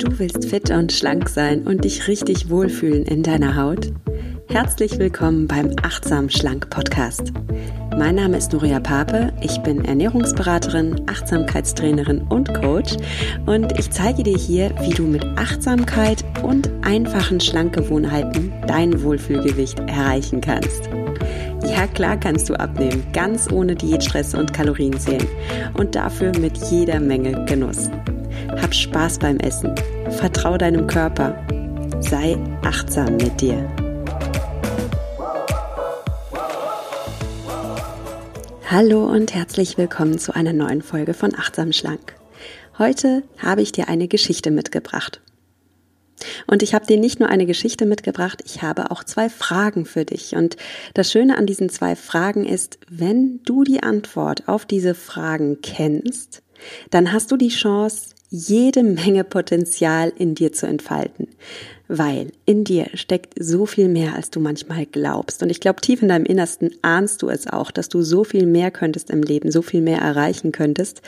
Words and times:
Du 0.00 0.18
willst 0.18 0.46
fit 0.46 0.70
und 0.70 0.92
schlank 0.92 1.28
sein 1.28 1.66
und 1.66 1.84
dich 1.84 2.08
richtig 2.08 2.48
wohlfühlen 2.48 3.04
in 3.04 3.22
deiner 3.22 3.54
Haut? 3.54 3.92
Herzlich 4.48 4.98
willkommen 4.98 5.46
beim 5.46 5.76
Achtsam 5.82 6.30
Schlank 6.30 6.70
Podcast. 6.70 7.34
Mein 7.98 8.14
Name 8.14 8.38
ist 8.38 8.50
Nuria 8.54 8.80
Pape, 8.80 9.30
ich 9.42 9.58
bin 9.58 9.84
Ernährungsberaterin, 9.84 11.02
Achtsamkeitstrainerin 11.06 12.22
und 12.30 12.54
Coach 12.62 12.96
und 13.44 13.78
ich 13.78 13.90
zeige 13.90 14.22
dir 14.22 14.38
hier, 14.38 14.74
wie 14.80 14.94
du 14.94 15.02
mit 15.02 15.22
Achtsamkeit 15.36 16.24
und 16.42 16.70
einfachen 16.80 17.38
Schlankgewohnheiten 17.38 18.54
dein 18.66 19.02
Wohlfühlgewicht 19.02 19.80
erreichen 19.80 20.40
kannst. 20.40 20.88
Ja, 21.68 21.86
klar 21.86 22.18
kannst 22.18 22.48
du 22.48 22.54
abnehmen, 22.54 23.04
ganz 23.12 23.52
ohne 23.52 23.74
Diätstress 23.74 24.34
und 24.34 24.54
Kalorienzählen 24.54 25.28
und 25.74 25.94
dafür 25.94 26.32
mit 26.38 26.56
jeder 26.70 27.00
Menge 27.00 27.44
Genuss. 27.44 27.90
Hab 28.56 28.74
Spaß 28.74 29.20
beim 29.20 29.38
Essen. 29.38 29.74
Vertrau 30.10 30.58
deinem 30.58 30.88
Körper. 30.88 31.46
Sei 32.00 32.36
achtsam 32.62 33.16
mit 33.16 33.40
dir. 33.40 33.70
Hallo 38.68 39.06
und 39.06 39.34
herzlich 39.34 39.78
willkommen 39.78 40.18
zu 40.18 40.34
einer 40.34 40.52
neuen 40.52 40.82
Folge 40.82 41.14
von 41.14 41.34
Achtsam 41.34 41.72
Schlank. 41.72 42.16
Heute 42.76 43.22
habe 43.38 43.62
ich 43.62 43.70
dir 43.70 43.88
eine 43.88 44.08
Geschichte 44.08 44.50
mitgebracht. 44.50 45.20
Und 46.48 46.64
ich 46.64 46.74
habe 46.74 46.86
dir 46.86 46.98
nicht 46.98 47.20
nur 47.20 47.28
eine 47.28 47.46
Geschichte 47.46 47.86
mitgebracht, 47.86 48.42
ich 48.44 48.62
habe 48.62 48.90
auch 48.90 49.04
zwei 49.04 49.28
Fragen 49.28 49.86
für 49.86 50.04
dich. 50.04 50.34
Und 50.34 50.56
das 50.94 51.12
Schöne 51.12 51.38
an 51.38 51.46
diesen 51.46 51.68
zwei 51.68 51.94
Fragen 51.94 52.44
ist, 52.44 52.78
wenn 52.88 53.40
du 53.44 53.62
die 53.62 53.82
Antwort 53.82 54.48
auf 54.48 54.66
diese 54.66 54.94
Fragen 54.94 55.60
kennst, 55.62 56.42
dann 56.90 57.12
hast 57.12 57.30
du 57.30 57.36
die 57.36 57.48
Chance, 57.48 58.10
jede 58.30 58.84
Menge 58.84 59.24
Potenzial 59.24 60.12
in 60.16 60.36
dir 60.36 60.52
zu 60.52 60.66
entfalten. 60.66 61.28
Weil 61.88 62.30
in 62.46 62.62
dir 62.62 62.86
steckt 62.94 63.34
so 63.42 63.66
viel 63.66 63.88
mehr, 63.88 64.14
als 64.14 64.30
du 64.30 64.38
manchmal 64.38 64.86
glaubst. 64.86 65.42
Und 65.42 65.50
ich 65.50 65.58
glaube, 65.58 65.80
tief 65.80 66.00
in 66.02 66.08
deinem 66.08 66.24
Innersten 66.24 66.70
ahnst 66.82 67.22
du 67.22 67.28
es 67.28 67.48
auch, 67.48 67.72
dass 67.72 67.88
du 67.88 68.02
so 68.02 68.22
viel 68.22 68.46
mehr 68.46 68.70
könntest 68.70 69.10
im 69.10 69.22
Leben, 69.22 69.50
so 69.50 69.62
viel 69.62 69.80
mehr 69.80 69.98
erreichen 69.98 70.52
könntest, 70.52 71.02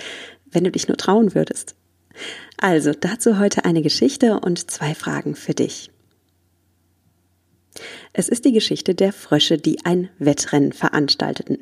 wenn 0.50 0.64
du 0.64 0.72
dich 0.72 0.88
nur 0.88 0.96
trauen 0.96 1.34
würdest. 1.34 1.76
Also 2.60 2.92
dazu 2.92 3.38
heute 3.38 3.64
eine 3.64 3.82
Geschichte 3.82 4.40
und 4.40 4.70
zwei 4.70 4.94
Fragen 4.94 5.36
für 5.36 5.54
dich. 5.54 5.90
Es 8.12 8.28
ist 8.28 8.44
die 8.44 8.52
Geschichte 8.52 8.94
der 8.94 9.12
Frösche, 9.12 9.56
die 9.56 9.84
ein 9.84 10.10
Wettrennen 10.18 10.72
veranstalteten. 10.72 11.58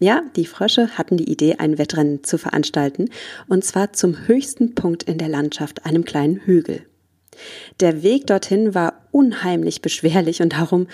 Ja, 0.00 0.22
die 0.36 0.46
Frösche 0.46 0.96
hatten 0.96 1.16
die 1.16 1.30
Idee, 1.30 1.56
ein 1.58 1.76
Wettrennen 1.76 2.22
zu 2.22 2.38
veranstalten, 2.38 3.10
und 3.48 3.64
zwar 3.64 3.92
zum 3.92 4.28
höchsten 4.28 4.74
Punkt 4.76 5.02
in 5.02 5.18
der 5.18 5.28
Landschaft, 5.28 5.84
einem 5.84 6.04
kleinen 6.04 6.36
Hügel. 6.36 6.82
Der 7.80 8.02
Weg 8.02 8.26
dorthin 8.26 8.74
war 8.74 9.08
unheimlich 9.10 9.82
beschwerlich 9.82 10.40
und 10.40 10.52
darum, 10.52 10.86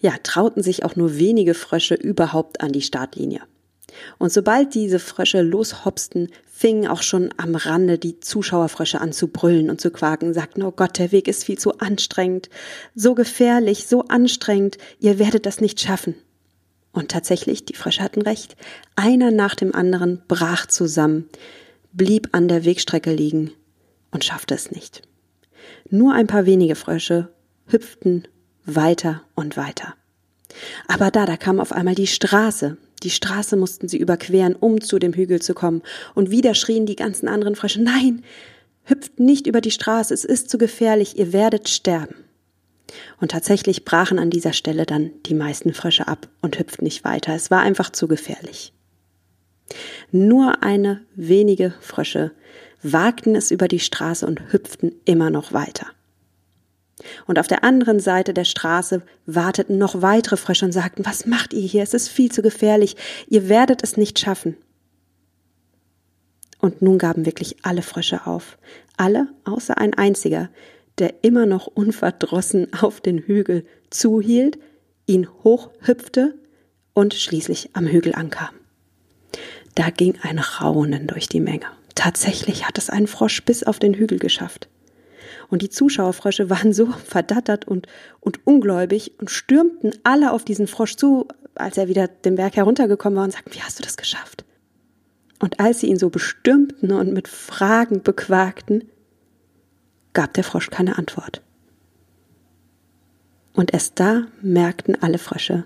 ja, 0.00 0.14
trauten 0.22 0.62
sich 0.62 0.84
auch 0.84 0.96
nur 0.96 1.18
wenige 1.18 1.54
Frösche 1.54 1.94
überhaupt 1.94 2.60
an 2.60 2.72
die 2.72 2.82
Startlinie. 2.82 3.40
Und 4.18 4.32
sobald 4.32 4.74
diese 4.74 4.98
Frösche 4.98 5.42
loshopsten, 5.42 6.28
fingen 6.46 6.88
auch 6.88 7.02
schon 7.02 7.30
am 7.36 7.54
Rande 7.54 7.98
die 7.98 8.20
Zuschauerfrösche 8.20 9.00
an 9.00 9.12
zu 9.12 9.28
brüllen 9.28 9.70
und 9.70 9.80
zu 9.80 9.90
quaken, 9.90 10.34
sagten, 10.34 10.62
oh 10.62 10.72
Gott, 10.72 10.98
der 10.98 11.12
Weg 11.12 11.26
ist 11.28 11.44
viel 11.44 11.58
zu 11.58 11.78
anstrengend, 11.78 12.48
so 12.94 13.14
gefährlich, 13.14 13.86
so 13.86 14.02
anstrengend, 14.02 14.78
ihr 15.00 15.18
werdet 15.18 15.46
das 15.46 15.60
nicht 15.60 15.80
schaffen. 15.80 16.14
Und 16.92 17.10
tatsächlich, 17.10 17.64
die 17.64 17.74
Frösche 17.74 18.02
hatten 18.02 18.22
recht. 18.22 18.56
Einer 18.96 19.30
nach 19.30 19.54
dem 19.54 19.74
anderen 19.74 20.22
brach 20.26 20.66
zusammen, 20.66 21.28
blieb 21.92 22.28
an 22.32 22.48
der 22.48 22.64
Wegstrecke 22.64 23.12
liegen 23.12 23.52
und 24.10 24.24
schaffte 24.24 24.54
es 24.54 24.70
nicht. 24.70 25.02
Nur 25.90 26.14
ein 26.14 26.26
paar 26.26 26.46
wenige 26.46 26.74
Frösche 26.74 27.28
hüpften 27.66 28.26
weiter 28.64 29.22
und 29.34 29.56
weiter. 29.56 29.94
Aber 30.86 31.10
da, 31.10 31.26
da 31.26 31.36
kam 31.36 31.60
auf 31.60 31.72
einmal 31.72 31.94
die 31.94 32.06
Straße. 32.06 32.76
Die 33.02 33.10
Straße 33.10 33.56
mussten 33.56 33.88
sie 33.88 33.98
überqueren, 33.98 34.56
um 34.56 34.80
zu 34.80 34.98
dem 34.98 35.12
Hügel 35.12 35.40
zu 35.40 35.54
kommen. 35.54 35.82
Und 36.14 36.30
wieder 36.30 36.54
schrien 36.54 36.86
die 36.86 36.96
ganzen 36.96 37.28
anderen 37.28 37.54
Frösche, 37.54 37.82
nein, 37.82 38.24
hüpft 38.84 39.20
nicht 39.20 39.46
über 39.46 39.60
die 39.60 39.70
Straße, 39.70 40.12
es 40.12 40.24
ist 40.24 40.50
zu 40.50 40.58
gefährlich, 40.58 41.18
ihr 41.18 41.32
werdet 41.32 41.68
sterben. 41.68 42.14
Und 43.20 43.30
tatsächlich 43.30 43.84
brachen 43.84 44.18
an 44.18 44.30
dieser 44.30 44.52
Stelle 44.52 44.86
dann 44.86 45.10
die 45.26 45.34
meisten 45.34 45.74
Frösche 45.74 46.08
ab 46.08 46.28
und 46.40 46.58
hüpften 46.58 46.84
nicht 46.84 47.04
weiter. 47.04 47.34
Es 47.34 47.50
war 47.50 47.60
einfach 47.60 47.90
zu 47.90 48.08
gefährlich. 48.08 48.72
Nur 50.10 50.62
eine 50.62 51.02
wenige 51.14 51.74
Frösche 51.80 52.32
wagten 52.82 53.34
es 53.34 53.50
über 53.50 53.68
die 53.68 53.80
Straße 53.80 54.26
und 54.26 54.52
hüpften 54.52 54.94
immer 55.04 55.30
noch 55.30 55.52
weiter. 55.52 55.86
Und 57.26 57.38
auf 57.38 57.46
der 57.46 57.64
anderen 57.64 58.00
Seite 58.00 58.34
der 58.34 58.44
Straße 58.44 59.02
warteten 59.26 59.78
noch 59.78 60.02
weitere 60.02 60.36
Frösche 60.36 60.64
und 60.64 60.72
sagten, 60.72 61.04
was 61.04 61.26
macht 61.26 61.52
ihr 61.52 61.66
hier? 61.66 61.82
Es 61.82 61.94
ist 61.94 62.08
viel 62.08 62.32
zu 62.32 62.42
gefährlich. 62.42 62.96
Ihr 63.28 63.48
werdet 63.48 63.84
es 63.84 63.96
nicht 63.96 64.18
schaffen. 64.18 64.56
Und 66.60 66.82
nun 66.82 66.98
gaben 66.98 67.24
wirklich 67.24 67.56
alle 67.62 67.82
Frösche 67.82 68.26
auf. 68.26 68.58
Alle 68.96 69.28
außer 69.44 69.78
ein 69.78 69.94
einziger, 69.94 70.50
der 70.98 71.22
immer 71.22 71.46
noch 71.46 71.66
unverdrossen 71.66 72.72
auf 72.72 73.00
den 73.00 73.18
Hügel 73.18 73.64
zuhielt, 73.90 74.58
ihn 75.06 75.28
hochhüpfte 75.44 76.34
und 76.94 77.14
schließlich 77.14 77.70
am 77.74 77.86
Hügel 77.86 78.14
ankam. 78.14 78.54
Da 79.74 79.90
ging 79.90 80.18
ein 80.22 80.38
Raunen 80.38 81.06
durch 81.06 81.28
die 81.28 81.40
Menge. 81.40 81.66
Tatsächlich 81.94 82.66
hat 82.66 82.78
es 82.78 82.90
ein 82.90 83.06
Frosch 83.06 83.44
bis 83.44 83.62
auf 83.62 83.78
den 83.78 83.94
Hügel 83.94 84.18
geschafft. 84.18 84.68
Und 85.48 85.62
die 85.62 85.70
Zuschauerfrösche 85.70 86.50
waren 86.50 86.72
so 86.72 86.86
verdattert 86.86 87.66
und, 87.66 87.86
und 88.20 88.46
ungläubig 88.46 89.12
und 89.18 89.30
stürmten 89.30 89.92
alle 90.04 90.32
auf 90.32 90.44
diesen 90.44 90.66
Frosch 90.66 90.96
zu, 90.96 91.26
als 91.54 91.76
er 91.76 91.88
wieder 91.88 92.08
den 92.08 92.36
Berg 92.36 92.56
heruntergekommen 92.56 93.16
war 93.16 93.24
und 93.24 93.32
sagten, 93.32 93.54
wie 93.54 93.62
hast 93.62 93.78
du 93.78 93.82
das 93.82 93.96
geschafft? 93.96 94.44
Und 95.38 95.60
als 95.60 95.80
sie 95.80 95.86
ihn 95.86 95.98
so 95.98 96.10
bestürmten 96.10 96.92
und 96.92 97.12
mit 97.12 97.28
Fragen 97.28 98.02
bequakten, 98.02 98.88
gab 100.12 100.34
der 100.34 100.44
Frosch 100.44 100.70
keine 100.70 100.98
Antwort. 100.98 101.42
Und 103.54 103.72
erst 103.72 103.98
da 103.98 104.26
merkten 104.40 105.02
alle 105.02 105.18
Frösche, 105.18 105.64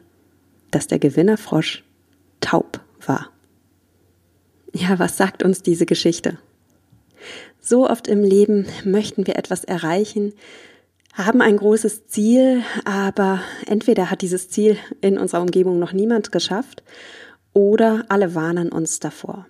dass 0.70 0.86
der 0.86 0.98
Gewinnerfrosch 0.98 1.84
taub 2.41 2.80
war. 3.06 3.30
Ja, 4.72 4.98
was 4.98 5.16
sagt 5.16 5.42
uns 5.42 5.62
diese 5.62 5.84
Geschichte? 5.84 6.38
So 7.60 7.88
oft 7.88 8.08
im 8.08 8.25
Leben 8.25 8.66
möchten 8.84 9.26
wir 9.26 9.36
etwas 9.36 9.64
erreichen, 9.64 10.32
haben 11.12 11.42
ein 11.42 11.59
großes 11.59 12.06
Ziel, 12.06 12.62
aber 12.84 13.41
entweder 13.66 14.10
hat 14.10 14.22
dieses 14.22 14.48
Ziel 14.48 14.78
in 15.00 15.19
unserer 15.19 15.42
Umgebung 15.42 15.78
noch 15.78 15.92
niemand 15.92 16.32
geschafft 16.32 16.82
oder 17.53 18.06
alle 18.09 18.34
warnen 18.34 18.72
uns 18.72 18.98
davor. 18.98 19.47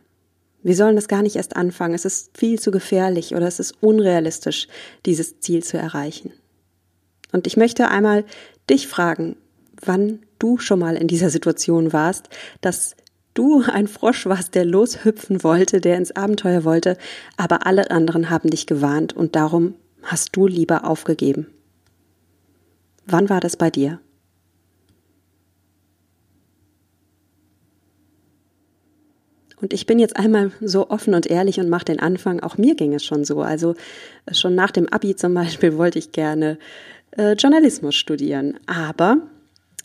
Wir 0.62 0.77
sollen 0.77 0.97
das 0.97 1.09
gar 1.09 1.23
nicht 1.23 1.37
erst 1.37 1.56
anfangen. 1.56 1.95
Es 1.95 2.05
ist 2.05 2.37
viel 2.37 2.61
zu 2.61 2.71
gefährlich 2.71 3.34
oder 3.34 3.47
es 3.47 3.59
ist 3.59 3.75
unrealistisch, 3.81 4.69
dieses 5.06 5.41
Ziel 5.41 5.62
zu 5.62 5.77
erreichen. 5.77 6.33
Und 7.33 7.47
ich 7.47 7.56
möchte 7.56 7.89
einmal 7.89 8.25
dich 8.71 8.87
fragen, 8.87 9.37
wann 9.81 10.21
du 10.39 10.59
schon 10.59 10.78
mal 10.78 10.97
in 10.97 11.09
dieser 11.09 11.31
Situation 11.31 11.93
warst, 11.93 12.28
dass 12.61 12.95
du 13.34 13.62
ein 13.62 13.89
Frosch 13.89 14.27
warst, 14.27 14.55
der 14.55 14.65
loshüpfen 14.65 15.43
wollte, 15.43 15.81
der 15.81 15.97
ins 15.97 16.15
Abenteuer 16.15 16.65
wollte, 16.65 16.97
aber 17.37 17.67
alle 17.67 17.91
anderen 17.91 18.31
haben 18.31 18.51
dich 18.51 18.67
gewarnt 18.67 19.15
und 19.15 19.34
darum 19.34 19.75
hast 20.03 20.37
du 20.37 20.47
lieber 20.47 20.84
aufgegeben. 20.84 21.47
Wann 23.06 23.28
war 23.28 23.41
das 23.41 23.56
bei 23.56 23.71
dir? 23.71 24.01
Und 29.62 29.73
ich 29.73 29.87
bin 29.87 30.00
jetzt 30.00 30.17
einmal 30.17 30.50
so 30.61 30.91
offen 30.91 31.15
und 31.15 31.27
ehrlich 31.27 31.61
und 31.61 31.71
mache 31.71 31.84
den 31.84 32.00
Anfang. 32.00 32.41
Auch 32.41 32.59
mir 32.59 32.75
ging 32.75 32.93
es 32.93 33.05
schon 33.05 33.25
so. 33.25 33.41
Also 33.41 33.75
schon 34.31 34.57
nach 34.57 34.72
dem 34.72 34.89
Abi 34.92 35.15
zum 35.16 35.33
Beispiel 35.33 35.77
wollte 35.78 36.01
ich 36.01 36.13
gerne 36.13 36.59
äh, 37.16 37.33
Journalismus 37.33 37.95
studieren. 37.95 38.59
Aber 38.66 39.19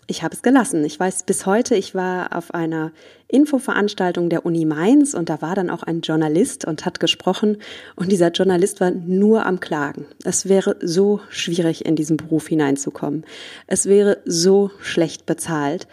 ich 0.07 0.23
habe 0.23 0.33
es 0.33 0.41
gelassen. 0.41 0.83
Ich 0.83 0.99
weiß 0.99 1.23
bis 1.23 1.45
heute, 1.45 1.75
ich 1.75 1.93
war 1.93 2.35
auf 2.35 2.53
einer 2.53 2.91
Infoveranstaltung 3.27 4.29
der 4.29 4.45
Uni 4.45 4.65
Mainz 4.65 5.13
und 5.13 5.29
da 5.29 5.41
war 5.41 5.53
dann 5.53 5.69
auch 5.69 5.83
ein 5.83 6.01
Journalist 6.01 6.65
und 6.65 6.85
hat 6.85 6.99
gesprochen 6.99 7.57
und 7.97 8.11
dieser 8.11 8.31
Journalist 8.31 8.79
war 8.79 8.89
nur 8.89 9.45
am 9.45 9.59
Klagen. 9.59 10.05
Es 10.23 10.47
wäre 10.47 10.77
so 10.81 11.19
schwierig, 11.29 11.85
in 11.85 11.97
diesen 11.97 12.15
Beruf 12.15 12.47
hineinzukommen. 12.47 13.25
Es 13.67 13.85
wäre 13.85 14.19
so 14.25 14.71
schlecht 14.81 15.25
bezahlt. 15.25 15.87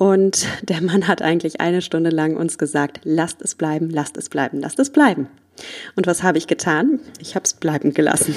Und 0.00 0.46
der 0.62 0.80
Mann 0.80 1.08
hat 1.08 1.20
eigentlich 1.20 1.60
eine 1.60 1.82
Stunde 1.82 2.08
lang 2.08 2.34
uns 2.34 2.56
gesagt, 2.56 3.00
lasst 3.04 3.42
es 3.42 3.54
bleiben, 3.54 3.90
lasst 3.90 4.16
es 4.16 4.30
bleiben, 4.30 4.58
lasst 4.58 4.78
es 4.78 4.88
bleiben. 4.88 5.28
Und 5.94 6.06
was 6.06 6.22
habe 6.22 6.38
ich 6.38 6.46
getan? 6.46 7.00
Ich 7.20 7.34
habe 7.34 7.44
es 7.44 7.52
bleiben 7.52 7.92
gelassen. 7.92 8.34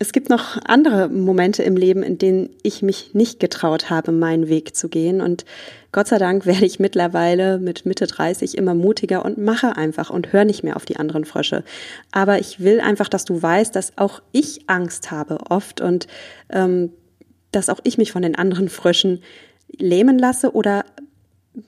es 0.00 0.10
gibt 0.10 0.30
noch 0.30 0.60
andere 0.64 1.08
Momente 1.08 1.62
im 1.62 1.76
Leben, 1.76 2.02
in 2.02 2.18
denen 2.18 2.50
ich 2.64 2.82
mich 2.82 3.14
nicht 3.14 3.38
getraut 3.38 3.88
habe, 3.88 4.10
meinen 4.10 4.48
Weg 4.48 4.74
zu 4.74 4.88
gehen. 4.88 5.20
Und 5.20 5.44
Gott 5.92 6.08
sei 6.08 6.18
Dank 6.18 6.44
werde 6.44 6.66
ich 6.66 6.80
mittlerweile 6.80 7.60
mit 7.60 7.86
Mitte 7.86 8.08
30 8.08 8.58
immer 8.58 8.74
mutiger 8.74 9.24
und 9.24 9.38
mache 9.38 9.76
einfach 9.76 10.10
und 10.10 10.32
höre 10.32 10.44
nicht 10.44 10.64
mehr 10.64 10.74
auf 10.74 10.86
die 10.86 10.96
anderen 10.96 11.24
Frösche. 11.24 11.62
Aber 12.10 12.40
ich 12.40 12.58
will 12.58 12.80
einfach, 12.80 13.08
dass 13.08 13.24
du 13.24 13.40
weißt, 13.40 13.76
dass 13.76 13.96
auch 13.96 14.22
ich 14.32 14.68
Angst 14.68 15.12
habe 15.12 15.38
oft 15.50 15.80
und 15.80 16.08
ähm, 16.50 16.90
dass 17.52 17.68
auch 17.68 17.78
ich 17.84 17.96
mich 17.96 18.12
von 18.12 18.22
den 18.22 18.34
anderen 18.34 18.68
Fröschen 18.68 19.20
lähmen 19.76 20.18
lasse 20.18 20.52
oder 20.52 20.84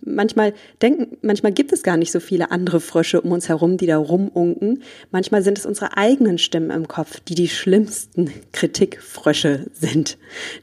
manchmal 0.04 0.54
denken, 0.82 1.16
manchmal 1.22 1.52
gibt 1.52 1.72
es 1.72 1.82
gar 1.82 1.96
nicht 1.96 2.12
so 2.12 2.20
viele 2.20 2.50
andere 2.50 2.80
Frösche 2.80 3.20
um 3.20 3.32
uns 3.32 3.48
herum, 3.48 3.76
die 3.76 3.86
da 3.86 3.96
rumunken. 3.96 4.82
Manchmal 5.10 5.42
sind 5.42 5.58
es 5.58 5.66
unsere 5.66 5.96
eigenen 5.96 6.38
Stimmen 6.38 6.70
im 6.70 6.88
Kopf, 6.88 7.20
die 7.20 7.34
die 7.34 7.48
schlimmsten 7.48 8.32
Kritikfrösche 8.52 9.66
sind, 9.72 10.18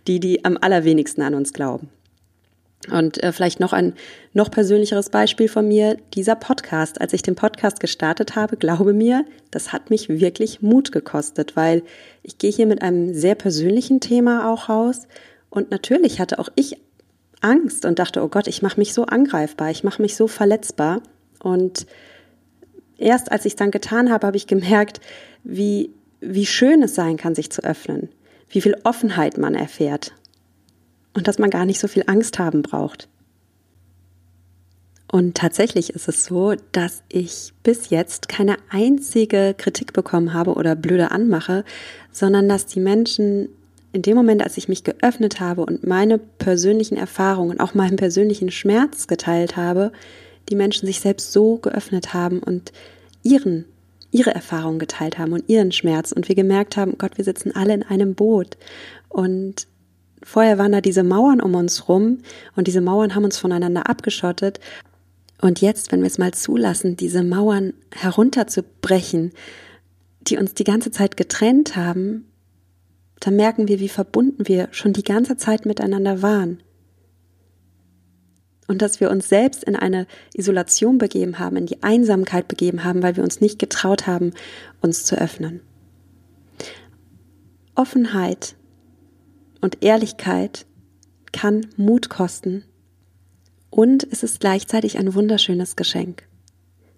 die 0.08 0.20
die 0.20 0.46
am 0.46 0.58
allerwenigsten 0.60 1.22
an 1.22 1.36
uns 1.36 1.54
glauben. 1.54 1.90
Und 2.92 3.22
äh, 3.22 3.34
vielleicht 3.34 3.60
noch 3.60 3.74
ein 3.74 3.94
noch 4.34 4.50
persönlicheres 4.50 5.10
Beispiel 5.10 5.50
von 5.50 5.68
mir, 5.68 5.98
dieser 6.14 6.36
Podcast. 6.36 7.02
Als 7.02 7.12
ich 7.12 7.22
den 7.22 7.36
Podcast 7.36 7.82
gestartet 7.82 8.36
habe, 8.36 8.56
glaube 8.56 8.94
mir, 8.94 9.26
das 9.52 9.74
hat 9.74 9.90
mich 9.90 10.08
wirklich 10.08 10.62
Mut 10.62 10.94
gekostet, 10.94 11.58
weil 11.58 11.84
ich 12.24 12.38
gehe 12.38 12.52
hier 12.52 12.66
mit 12.66 12.82
einem 12.82 13.14
sehr 13.14 13.36
persönlichen 13.36 14.00
Thema 14.00 14.50
auch 14.50 14.70
raus. 14.70 15.08
Und 15.50 15.70
natürlich 15.72 16.22
hatte 16.22 16.40
auch 16.40 16.50
ich 16.56 16.78
Angst 17.42 17.86
und 17.86 18.00
dachte, 18.00 18.24
oh 18.24 18.28
Gott, 18.28 18.48
ich 18.48 18.62
mache 18.62 18.80
mich 18.80 18.94
so 18.94 19.06
angreifbar, 19.06 19.70
ich 19.70 19.84
mache 19.84 20.02
mich 20.02 20.16
so 20.16 20.28
verletzbar. 20.28 21.02
Und 21.40 21.86
erst 22.98 23.32
als 23.32 23.46
ich 23.46 23.54
es 23.54 23.58
dann 23.58 23.72
getan 23.72 24.12
habe, 24.12 24.28
habe 24.28 24.38
ich 24.38 24.48
gemerkt, 24.48 25.02
wie, 25.44 25.92
wie 26.20 26.46
schön 26.46 26.82
es 26.84 26.96
sein 26.96 27.18
kann, 27.18 27.36
sich 27.36 27.52
zu 27.52 27.64
öffnen, 27.64 28.10
wie 28.50 28.62
viel 28.62 28.76
Offenheit 28.84 29.38
man 29.38 29.56
erfährt 29.56 30.14
und 31.14 31.28
dass 31.28 31.40
man 31.40 31.50
gar 31.50 31.66
nicht 31.66 31.80
so 31.80 31.88
viel 31.88 32.04
Angst 32.08 32.40
haben 32.40 32.62
braucht. 32.62 33.08
Und 35.10 35.36
tatsächlich 35.36 35.92
ist 35.92 36.10
es 36.10 36.26
so, 36.26 36.56
dass 36.74 37.02
ich 37.08 37.54
bis 37.64 37.90
jetzt 37.90 38.28
keine 38.28 38.58
einzige 38.70 39.56
Kritik 39.58 39.94
bekommen 39.94 40.34
habe 40.34 40.54
oder 40.56 40.76
blöde 40.76 41.12
anmache, 41.12 41.64
sondern 42.12 42.50
dass 42.50 42.66
die 42.66 42.82
Menschen 42.82 43.48
in 43.94 44.02
dem 44.02 44.16
Moment, 44.16 44.44
als 44.44 44.58
ich 44.58 44.68
mich 44.68 44.84
geöffnet 44.84 45.40
habe 45.40 45.66
und 45.66 45.86
meine 45.86 46.18
persönlichen 46.18 46.98
Erfahrungen, 46.98 47.60
auch 47.60 47.74
meinen 47.74 47.96
persönlichen 47.96 48.52
Schmerz 48.52 49.08
geteilt 49.08 49.56
habe, 49.56 49.92
die 50.50 50.56
Menschen 50.56 50.86
sich 50.86 51.00
selbst 51.00 51.32
so 51.32 51.58
geöffnet 51.58 52.14
haben 52.14 52.40
und 52.40 52.72
ihren, 53.24 53.66
ihre 54.12 54.34
Erfahrungen 54.34 54.80
geteilt 54.80 55.18
haben 55.18 55.34
und 55.34 55.50
ihren 55.50 55.72
Schmerz 55.72 56.12
und 56.12 56.28
wir 56.28 56.36
gemerkt 56.36 56.78
haben, 56.78 56.98
Gott, 56.98 57.18
wir 57.18 57.26
sitzen 57.26 57.56
alle 57.56 57.74
in 57.74 57.84
einem 57.84 58.16
Boot. 58.16 58.58
Und 59.10 59.68
vorher 60.24 60.58
waren 60.58 60.72
da 60.72 60.82
diese 60.82 61.04
Mauern 61.04 61.42
um 61.42 61.56
uns 61.56 61.88
rum 61.88 62.20
und 62.56 62.68
diese 62.68 62.82
Mauern 62.82 63.16
haben 63.16 63.26
uns 63.26 63.38
voneinander 63.38 63.90
abgeschottet. 63.90 64.60
Und 65.42 65.62
jetzt, 65.62 65.92
wenn 65.92 66.02
wir 66.02 66.08
es 66.08 66.18
mal 66.18 66.34
zulassen, 66.34 66.98
diese 66.98 67.24
Mauern 67.24 67.74
herunterzubrechen, 67.94 69.32
die 70.22 70.38
uns 70.38 70.54
die 70.54 70.64
ganze 70.64 70.92
Zeit 70.92 71.16
getrennt 71.16 71.76
haben, 71.76 72.26
dann 73.20 73.36
merken 73.36 73.68
wir, 73.68 73.80
wie 73.80 73.90
verbunden 73.90 74.48
wir 74.48 74.70
schon 74.72 74.94
die 74.94 75.04
ganze 75.04 75.38
Zeit 75.38 75.66
miteinander 75.66 76.22
waren. 76.22 76.62
Und 78.68 78.82
dass 78.82 79.00
wir 79.00 79.10
uns 79.10 79.30
selbst 79.30 79.64
in 79.64 79.76
eine 79.76 80.08
Isolation 80.34 80.98
begeben 80.98 81.40
haben, 81.40 81.56
in 81.56 81.66
die 81.66 81.82
Einsamkeit 81.84 82.48
begeben 82.48 82.84
haben, 82.84 83.02
weil 83.02 83.16
wir 83.16 83.24
uns 83.24 83.40
nicht 83.40 83.60
getraut 83.60 84.08
haben, 84.08 84.34
uns 84.82 85.06
zu 85.06 85.18
öffnen. 85.18 85.62
Offenheit 87.76 88.56
und 89.62 89.84
Ehrlichkeit 89.84 90.66
kann 91.32 91.68
Mut 91.78 92.10
kosten 92.10 92.64
und 93.70 94.08
es 94.12 94.24
ist 94.24 94.40
gleichzeitig 94.40 94.98
ein 94.98 95.14
wunderschönes 95.14 95.76
Geschenk. 95.76 96.27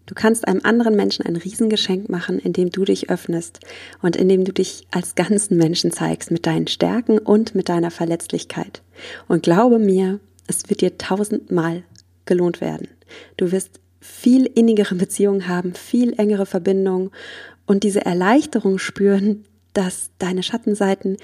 Du 0.10 0.16
kannst 0.16 0.48
einem 0.48 0.62
anderen 0.64 0.96
Menschen 0.96 1.24
ein 1.24 1.36
Riesengeschenk 1.36 2.10
machen, 2.10 2.40
indem 2.40 2.72
du 2.72 2.84
dich 2.84 3.12
öffnest 3.12 3.60
und 4.02 4.16
indem 4.16 4.44
du 4.44 4.52
dich 4.52 4.88
als 4.90 5.14
ganzen 5.14 5.56
Menschen 5.56 5.92
zeigst 5.92 6.32
mit 6.32 6.48
deinen 6.48 6.66
Stärken 6.66 7.20
und 7.20 7.54
mit 7.54 7.70
deiner 7.70 7.92
Verletzlichkeit. 7.92 8.82
Und 9.28 9.44
glaube 9.44 9.78
mir, 9.78 10.20
es 10.48 10.68
wird 10.68 10.82
dir 10.82 10.98
tausendmal 10.98 11.84
gelohnt 12.26 12.60
werden. 12.60 12.88
Du 13.38 13.52
wirst 13.52 13.82
viel 14.00 14.48
innigere 14.48 14.96
Beziehungen 14.96 15.48
haben, 15.48 15.76
viel 15.76 16.20
engere 16.20 16.48
Verbindungen 16.48 17.12
und 17.68 17.84
diese 17.84 18.04
Erleichterung 18.04 18.80
spüren, 18.80 19.46
dass 19.74 20.10
deine 20.18 20.42
Schattenseiten 20.42 21.18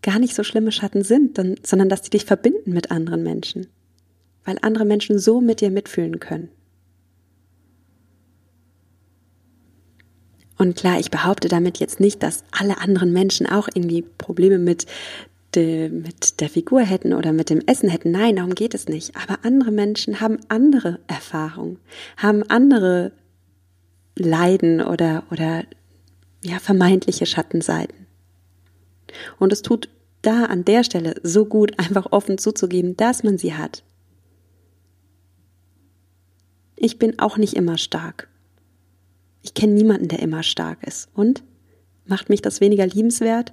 gar 0.00 0.18
nicht 0.18 0.34
so 0.34 0.44
schlimme 0.44 0.72
Schatten 0.72 1.04
sind, 1.04 1.36
sondern 1.66 1.90
dass 1.90 2.04
sie 2.04 2.10
dich 2.10 2.24
verbinden 2.24 2.72
mit 2.72 2.90
anderen 2.90 3.22
Menschen, 3.22 3.66
weil 4.46 4.56
andere 4.62 4.86
Menschen 4.86 5.18
so 5.18 5.42
mit 5.42 5.60
dir 5.60 5.70
mitfühlen 5.70 6.20
können. 6.20 6.48
Und 10.64 10.76
klar, 10.76 10.98
ich 10.98 11.10
behaupte 11.10 11.48
damit 11.48 11.78
jetzt 11.78 12.00
nicht, 12.00 12.22
dass 12.22 12.42
alle 12.50 12.78
anderen 12.78 13.12
Menschen 13.12 13.46
auch 13.46 13.68
irgendwie 13.74 14.00
Probleme 14.00 14.56
mit, 14.56 14.86
mit 15.54 16.40
der 16.40 16.48
Figur 16.48 16.80
hätten 16.80 17.12
oder 17.12 17.34
mit 17.34 17.50
dem 17.50 17.60
Essen 17.66 17.90
hätten. 17.90 18.10
Nein, 18.12 18.36
darum 18.36 18.54
geht 18.54 18.72
es 18.72 18.88
nicht. 18.88 19.14
Aber 19.14 19.40
andere 19.44 19.70
Menschen 19.70 20.22
haben 20.22 20.38
andere 20.48 21.00
Erfahrungen, 21.06 21.80
haben 22.16 22.44
andere 22.44 23.12
Leiden 24.16 24.80
oder, 24.80 25.24
oder 25.30 25.64
ja, 26.42 26.58
vermeintliche 26.60 27.26
Schattenseiten. 27.26 28.06
Und 29.38 29.52
es 29.52 29.60
tut 29.60 29.90
da 30.22 30.46
an 30.46 30.64
der 30.64 30.82
Stelle 30.82 31.16
so 31.22 31.44
gut, 31.44 31.74
einfach 31.78 32.10
offen 32.10 32.38
zuzugeben, 32.38 32.96
dass 32.96 33.22
man 33.22 33.36
sie 33.36 33.52
hat. 33.52 33.84
Ich 36.74 36.98
bin 36.98 37.18
auch 37.18 37.36
nicht 37.36 37.52
immer 37.52 37.76
stark. 37.76 38.28
Ich 39.44 39.52
kenne 39.52 39.74
niemanden, 39.74 40.08
der 40.08 40.20
immer 40.20 40.42
stark 40.42 40.84
ist. 40.86 41.08
Und? 41.14 41.44
Macht 42.06 42.30
mich 42.30 42.42
das 42.42 42.60
weniger 42.60 42.86
liebenswert? 42.86 43.52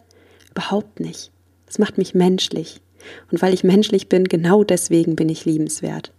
Überhaupt 0.50 1.00
nicht. 1.02 1.32
Das 1.66 1.80
macht 1.80 1.98
mich 1.98 2.16
menschlich. 2.16 2.82
Und 3.30 3.42
weil 3.42 3.54
ich 3.54 3.64
menschlich 3.64 4.08
bin, 4.08 4.24
genau 4.26 4.64
deswegen 4.64 5.16
bin 5.16 5.28
ich 5.28 5.46
liebenswert. 5.46 6.14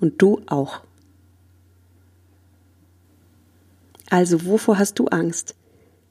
Und 0.00 0.22
du 0.22 0.40
auch. 0.46 0.82
Also 4.08 4.46
wovor 4.46 4.78
hast 4.78 4.98
du 5.00 5.06
Angst? 5.06 5.56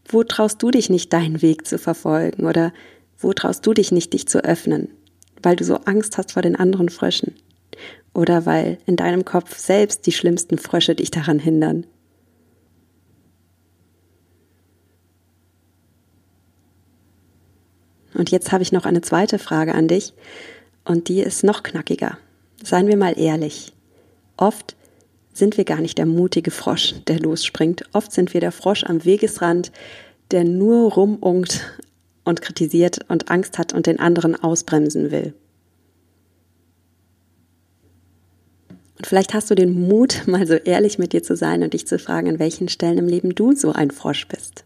Wo 0.06 0.24
traust 0.24 0.62
du 0.62 0.70
dich 0.70 0.90
nicht, 0.90 1.14
deinen 1.14 1.42
Weg 1.42 1.66
zu 1.66 1.78
verfolgen? 1.78 2.46
Oder 2.46 2.74
wo 3.18 3.32
traust 3.32 3.66
du 3.66 3.74
dich 3.74 3.94
nicht, 3.94 4.12
dich 4.12 4.28
zu 4.28 4.44
öffnen? 4.44 4.90
Weil 5.42 5.56
du 5.56 5.64
so 5.64 5.76
Angst 5.86 6.18
hast 6.18 6.34
vor 6.34 6.42
den 6.42 6.58
anderen 6.58 6.90
Fröschen? 6.90 7.36
Oder 8.14 8.46
weil 8.46 8.80
in 8.86 8.98
deinem 8.98 9.24
Kopf 9.24 9.58
selbst 9.58 10.06
die 10.08 10.12
schlimmsten 10.12 10.58
Frösche 10.58 10.96
dich 10.96 11.12
daran 11.12 11.40
hindern? 11.40 11.86
Und 18.16 18.32
jetzt 18.32 18.52
habe 18.52 18.64
ich 18.64 18.72
noch 18.72 18.86
eine 18.86 19.02
zweite 19.02 19.40
Frage 19.40 19.76
an 19.76 19.88
dich 19.88 20.14
und 20.86 21.10
die 21.10 21.20
ist 21.20 21.44
noch 21.44 21.64
knackiger. 21.64 22.18
Seien 22.64 22.88
wir 22.88 22.98
mal 22.98 23.20
ehrlich. 23.20 23.74
Oft 24.38 24.76
sind 25.34 25.58
wir 25.58 25.66
gar 25.66 25.82
nicht 25.82 25.98
der 25.98 26.06
mutige 26.06 26.52
Frosch, 26.52 26.96
der 27.08 27.20
losspringt. 27.20 27.84
Oft 27.94 28.12
sind 28.12 28.34
wir 28.34 28.42
der 28.42 28.54
Frosch 28.54 28.86
am 28.86 29.04
Wegesrand, 29.04 29.72
der 30.32 30.46
nur 30.46 30.94
rumunkt 30.94 31.80
und 32.24 32.42
kritisiert 32.42 33.00
und 33.10 33.30
Angst 33.30 33.58
hat 33.58 33.74
und 33.74 33.86
den 33.86 34.00
anderen 34.00 34.36
ausbremsen 34.36 35.12
will. 35.12 35.34
Und 38.98 39.08
vielleicht 39.08 39.34
hast 39.34 39.52
du 39.52 39.56
den 39.56 39.88
Mut, 39.88 40.24
mal 40.26 40.48
so 40.48 40.54
ehrlich 40.54 40.98
mit 40.98 41.12
dir 41.12 41.22
zu 41.22 41.36
sein 41.36 41.64
und 41.64 41.74
dich 41.74 41.86
zu 41.86 42.00
fragen, 42.00 42.30
an 42.30 42.40
welchen 42.40 42.70
Stellen 42.70 42.98
im 42.98 43.08
Leben 43.08 43.36
du 43.36 43.54
so 43.54 43.74
ein 43.74 43.92
Frosch 43.92 44.28
bist. 44.28 44.64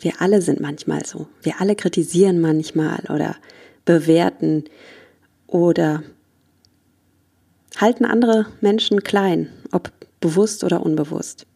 Wir 0.00 0.20
alle 0.20 0.42
sind 0.42 0.60
manchmal 0.60 1.04
so. 1.04 1.26
Wir 1.42 1.60
alle 1.60 1.74
kritisieren 1.74 2.40
manchmal 2.40 3.00
oder 3.08 3.36
bewerten 3.84 4.64
oder 5.46 6.02
halten 7.76 8.04
andere 8.04 8.46
Menschen 8.60 9.02
klein, 9.02 9.48
ob 9.72 9.92
bewusst 10.20 10.64
oder 10.64 10.84
unbewusst. 10.84 11.46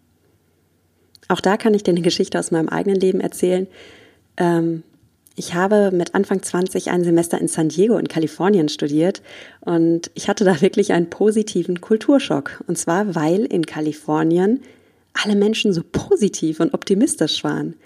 Auch 1.28 1.40
da 1.40 1.56
kann 1.56 1.75
ich 1.75 1.82
dir 1.82 1.92
eine 1.92 2.02
Geschichte 2.02 2.38
aus 2.38 2.50
meinem 2.50 2.68
eigenen 2.68 2.99
Leben 2.99 3.20
erzählen. 3.20 3.66
Ähm, 4.37 4.82
ich 5.34 5.54
habe 5.54 5.90
mit 5.92 6.14
Anfang 6.14 6.42
20 6.42 6.90
ein 6.90 7.04
Semester 7.04 7.40
in 7.40 7.49
San 7.49 7.70
Diego 7.70 7.96
in 7.96 8.08
Kalifornien 8.08 8.68
studiert 8.68 9.22
und 9.61 10.11
ich 10.14 10.28
hatte 10.28 10.44
da 10.44 10.61
wirklich 10.61 10.92
einen 10.92 11.08
positiven 11.08 11.80
Kulturschock. 11.80 12.62
Und 12.66 12.76
zwar, 12.76 13.14
weil 13.14 13.44
in 13.44 13.64
Kalifornien 13.64 14.61
alle 15.14 15.37
Menschen 15.37 15.72
so 15.72 15.82
positiv 15.90 16.61
und 16.61 16.75
optimistisch 16.75 17.44
waren. 17.44 17.76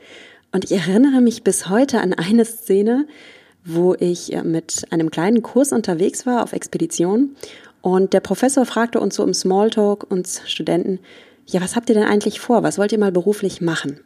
Und 0.52 0.64
ich 0.64 0.72
erinnere 0.72 1.20
mich 1.20 1.44
bis 1.44 1.68
heute 1.68 2.00
an 2.00 2.12
eine 2.12 2.44
Szene, 2.44 3.06
wo 3.64 3.94
ich 3.94 4.32
äh, 4.32 4.42
mit 4.42 4.86
einem 4.90 5.10
kleinen 5.10 5.42
Kurs 5.42 5.72
unterwegs 5.72 6.24
war 6.24 6.42
auf 6.42 6.52
Expedition 6.52 7.36
und 7.86 8.12
der 8.12 8.20
Professor 8.20 8.66
fragte 8.66 8.98
uns 8.98 9.14
so 9.14 9.22
im 9.22 9.32
Smalltalk, 9.32 10.10
uns 10.10 10.42
Studenten, 10.46 10.98
ja, 11.46 11.60
was 11.60 11.76
habt 11.76 11.88
ihr 11.88 11.94
denn 11.94 12.02
eigentlich 12.02 12.40
vor? 12.40 12.64
Was 12.64 12.78
wollt 12.78 12.90
ihr 12.90 12.98
mal 12.98 13.12
beruflich 13.12 13.60
machen? 13.60 14.00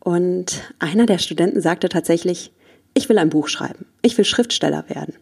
Und 0.00 0.62
einer 0.80 1.06
der 1.06 1.18
Studenten 1.18 1.60
sagte 1.60 1.88
tatsächlich, 1.88 2.50
ich 2.94 3.08
will 3.08 3.18
ein 3.18 3.30
Buch 3.30 3.46
schreiben. 3.46 3.86
Ich 4.02 4.18
will 4.18 4.24
Schriftsteller 4.24 4.88
werden. 4.88 5.14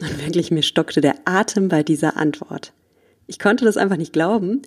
Und 0.00 0.24
wirklich, 0.24 0.50
mir 0.50 0.62
stockte 0.62 1.02
der 1.02 1.16
Atem 1.26 1.68
bei 1.68 1.82
dieser 1.82 2.16
Antwort. 2.16 2.72
Ich 3.26 3.38
konnte 3.38 3.66
das 3.66 3.76
einfach 3.76 3.98
nicht 3.98 4.14
glauben, 4.14 4.62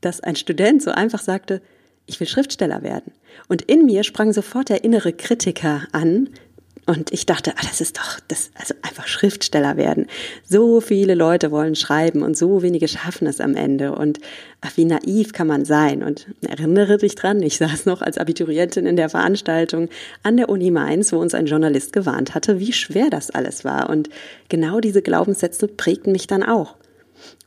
dass 0.00 0.22
ein 0.22 0.36
Student 0.36 0.82
so 0.82 0.90
einfach 0.90 1.20
sagte, 1.20 1.60
ich 2.06 2.20
will 2.20 2.26
Schriftsteller 2.26 2.82
werden. 2.82 3.12
Und 3.48 3.62
in 3.62 3.86
mir 3.86 4.04
sprang 4.04 4.32
sofort 4.32 4.68
der 4.68 4.84
innere 4.84 5.12
Kritiker 5.12 5.82
an, 5.92 6.28
und 6.86 7.14
ich 7.14 7.24
dachte, 7.24 7.52
ah, 7.56 7.62
das 7.62 7.80
ist 7.80 7.96
doch, 7.96 8.20
das, 8.28 8.50
also 8.54 8.74
einfach 8.82 9.06
Schriftsteller 9.06 9.78
werden. 9.78 10.06
So 10.46 10.82
viele 10.82 11.14
Leute 11.14 11.50
wollen 11.50 11.76
schreiben 11.76 12.22
und 12.22 12.36
so 12.36 12.62
wenige 12.62 12.88
schaffen 12.88 13.26
es 13.26 13.40
am 13.40 13.54
Ende. 13.54 13.92
Und 13.92 14.20
ach, 14.60 14.76
wie 14.76 14.84
naiv 14.84 15.32
kann 15.32 15.46
man 15.46 15.64
sein? 15.64 16.02
Und 16.02 16.26
erinnere 16.46 16.98
dich 16.98 17.14
dran, 17.14 17.42
ich 17.42 17.56
saß 17.56 17.86
noch 17.86 18.02
als 18.02 18.18
Abiturientin 18.18 18.84
in 18.84 18.96
der 18.96 19.08
Veranstaltung 19.08 19.88
an 20.22 20.36
der 20.36 20.50
Uni 20.50 20.70
Mainz, 20.70 21.10
wo 21.12 21.18
uns 21.18 21.32
ein 21.32 21.46
Journalist 21.46 21.94
gewarnt 21.94 22.34
hatte, 22.34 22.60
wie 22.60 22.74
schwer 22.74 23.08
das 23.08 23.30
alles 23.30 23.64
war. 23.64 23.88
Und 23.88 24.10
genau 24.50 24.80
diese 24.80 25.00
Glaubenssätze 25.00 25.68
prägten 25.68 26.12
mich 26.12 26.26
dann 26.26 26.42
auch. 26.42 26.76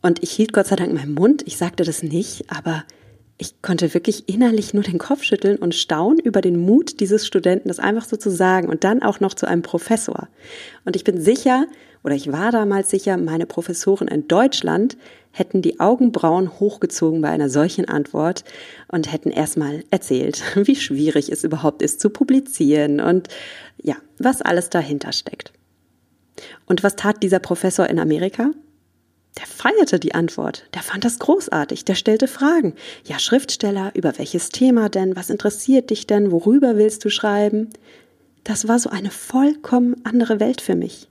Und 0.02 0.24
ich 0.24 0.32
hielt 0.32 0.52
Gott 0.52 0.68
sei 0.68 0.78
Dank 0.78 0.94
meinen 0.94 1.14
Mund, 1.14 1.44
ich 1.46 1.58
sagte 1.58 1.84
das 1.84 2.02
nicht, 2.02 2.46
aber 2.50 2.84
ich 3.38 3.62
konnte 3.62 3.94
wirklich 3.94 4.28
innerlich 4.28 4.74
nur 4.74 4.84
den 4.84 4.98
Kopf 4.98 5.24
schütteln 5.24 5.58
und 5.58 5.76
staunen 5.76 6.20
über 6.20 6.42
den 6.42 6.60
Mut 6.60 7.00
dieses 7.00 7.28
Studenten, 7.28 7.68
das 7.68 7.80
einfach 7.80 8.06
so 8.06 8.18
zu 8.18 8.32
sagen 8.32 8.68
und 8.68 8.84
dann 8.84 9.04
auch 9.04 9.20
noch 9.20 9.36
zu 9.36 9.48
einem 9.48 9.62
Professor. 9.62 10.28
Und 10.86 10.96
ich 10.96 11.04
bin 11.04 11.22
sicher, 11.22 11.68
oder 12.04 12.16
ich 12.16 12.32
war 12.32 12.52
damals 12.52 12.90
sicher, 12.90 13.16
meine 13.18 13.46
Professoren 13.46 14.08
in 14.08 14.28
Deutschland 14.28 14.98
hätten 15.32 15.62
die 15.62 15.80
Augenbrauen 15.80 16.60
hochgezogen 16.60 17.22
bei 17.22 17.30
einer 17.30 17.50
solchen 17.50 17.86
Antwort 17.86 18.44
und 18.88 19.12
hätten 19.12 19.30
erstmal 19.30 19.84
erzählt, 19.92 20.42
wie 20.56 20.76
schwierig 20.76 21.32
es 21.32 21.44
überhaupt 21.44 21.84
ist 21.84 22.00
zu 22.00 22.10
publizieren 22.10 23.00
und 23.00 23.28
ja, 23.80 23.98
was 24.18 24.42
alles 24.42 24.72
dahinter 24.72 25.12
steckt. 25.12 25.54
Und 26.66 26.84
was 26.84 26.96
tat 26.96 27.22
dieser 27.22 27.40
Professor 27.40 27.88
in 27.88 28.00
Amerika? 28.00 28.52
Der 29.38 29.46
feierte 29.46 30.00
die 30.00 30.16
Antwort, 30.16 30.66
der 30.74 30.82
fand 30.82 31.06
das 31.06 31.20
großartig, 31.20 31.86
der 31.86 31.96
stellte 31.96 32.28
Fragen. 32.28 32.74
Ja, 33.06 33.20
Schriftsteller, 33.20 33.92
über 33.94 34.18
welches 34.18 34.50
Thema 34.50 34.90
denn? 34.90 35.16
Was 35.16 35.30
interessiert 35.30 35.92
dich 35.92 36.08
denn? 36.08 36.32
Worüber 36.32 36.78
willst 36.78 37.06
du 37.06 37.10
schreiben? 37.10 37.70
Das 38.44 38.68
war 38.68 38.80
so 38.80 38.90
eine 38.90 39.12
vollkommen 39.12 39.96
andere 40.06 40.40
Welt 40.40 40.62
für 40.62 40.76
mich. 40.76 41.08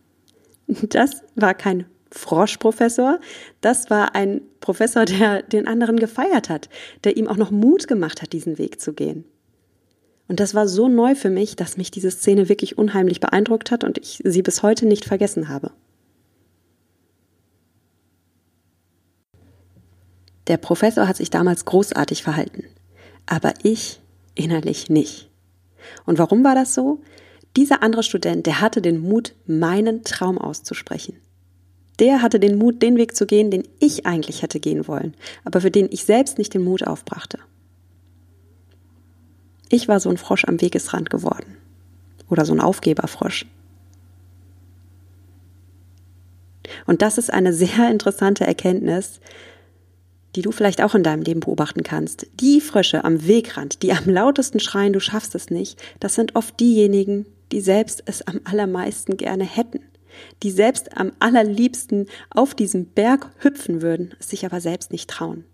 Das 0.66 1.22
war 1.36 1.54
kein 1.54 1.86
Froschprofessor, 2.10 3.20
das 3.60 3.90
war 3.90 4.14
ein 4.14 4.40
Professor, 4.60 5.04
der 5.04 5.42
den 5.42 5.68
anderen 5.68 5.98
gefeiert 5.98 6.48
hat, 6.48 6.68
der 7.04 7.16
ihm 7.16 7.28
auch 7.28 7.36
noch 7.36 7.50
Mut 7.50 7.86
gemacht 7.86 8.22
hat, 8.22 8.32
diesen 8.32 8.58
Weg 8.58 8.80
zu 8.80 8.92
gehen. 8.92 9.24
Und 10.28 10.40
das 10.40 10.54
war 10.54 10.66
so 10.66 10.88
neu 10.88 11.14
für 11.14 11.30
mich, 11.30 11.54
dass 11.54 11.76
mich 11.76 11.90
diese 11.90 12.10
Szene 12.10 12.48
wirklich 12.48 12.78
unheimlich 12.78 13.20
beeindruckt 13.20 13.70
hat 13.70 13.84
und 13.84 13.98
ich 13.98 14.20
sie 14.24 14.42
bis 14.42 14.62
heute 14.62 14.86
nicht 14.86 15.04
vergessen 15.04 15.48
habe. 15.48 15.70
Der 20.46 20.56
Professor 20.56 21.08
hat 21.08 21.16
sich 21.16 21.30
damals 21.30 21.64
großartig 21.64 22.22
verhalten, 22.22 22.64
aber 23.26 23.54
ich 23.62 24.00
innerlich 24.34 24.88
nicht. 24.88 25.28
Und 26.04 26.18
warum 26.18 26.44
war 26.44 26.54
das 26.54 26.74
so? 26.74 27.00
Dieser 27.56 27.82
andere 27.82 28.02
Student, 28.02 28.46
der 28.46 28.60
hatte 28.60 28.82
den 28.82 28.98
Mut, 28.98 29.34
meinen 29.46 30.04
Traum 30.04 30.38
auszusprechen. 30.38 31.16
Der 31.98 32.20
hatte 32.20 32.38
den 32.38 32.58
Mut, 32.58 32.82
den 32.82 32.96
Weg 32.96 33.16
zu 33.16 33.26
gehen, 33.26 33.50
den 33.50 33.66
ich 33.80 34.04
eigentlich 34.04 34.42
hätte 34.42 34.60
gehen 34.60 34.86
wollen, 34.86 35.14
aber 35.44 35.62
für 35.62 35.70
den 35.70 35.88
ich 35.90 36.04
selbst 36.04 36.36
nicht 36.36 36.52
den 36.52 36.62
Mut 36.62 36.86
aufbrachte. 36.86 37.38
Ich 39.70 39.88
war 39.88 39.98
so 39.98 40.10
ein 40.10 40.18
Frosch 40.18 40.44
am 40.44 40.60
Wegesrand 40.60 41.10
geworden. 41.10 41.56
Oder 42.28 42.44
so 42.44 42.52
ein 42.52 42.60
Aufgeberfrosch. 42.60 43.46
Und 46.86 47.02
das 47.02 47.18
ist 47.18 47.32
eine 47.32 47.52
sehr 47.52 47.90
interessante 47.90 48.46
Erkenntnis, 48.46 49.20
die 50.36 50.42
du 50.42 50.52
vielleicht 50.52 50.82
auch 50.82 50.94
in 50.94 51.02
deinem 51.02 51.22
Leben 51.22 51.40
beobachten 51.40 51.82
kannst. 51.82 52.26
Die 52.40 52.60
Frösche 52.60 53.04
am 53.04 53.26
Wegrand, 53.26 53.82
die 53.82 53.92
am 53.92 54.08
lautesten 54.08 54.60
schreien, 54.60 54.92
du 54.92 55.00
schaffst 55.00 55.34
es 55.34 55.50
nicht, 55.50 55.80
das 55.98 56.14
sind 56.14 56.36
oft 56.36 56.60
diejenigen, 56.60 57.26
die 57.52 57.60
selbst 57.60 58.02
es 58.06 58.26
am 58.26 58.40
allermeisten 58.44 59.16
gerne 59.16 59.44
hätten, 59.44 59.80
die 60.42 60.50
selbst 60.50 60.96
am 60.96 61.12
allerliebsten 61.20 62.06
auf 62.30 62.54
diesem 62.54 62.86
Berg 62.86 63.30
hüpfen 63.38 63.80
würden, 63.82 64.14
es 64.20 64.28
sich 64.28 64.44
aber 64.44 64.60
selbst 64.60 64.92
nicht 64.92 65.08
trauen. 65.08 65.44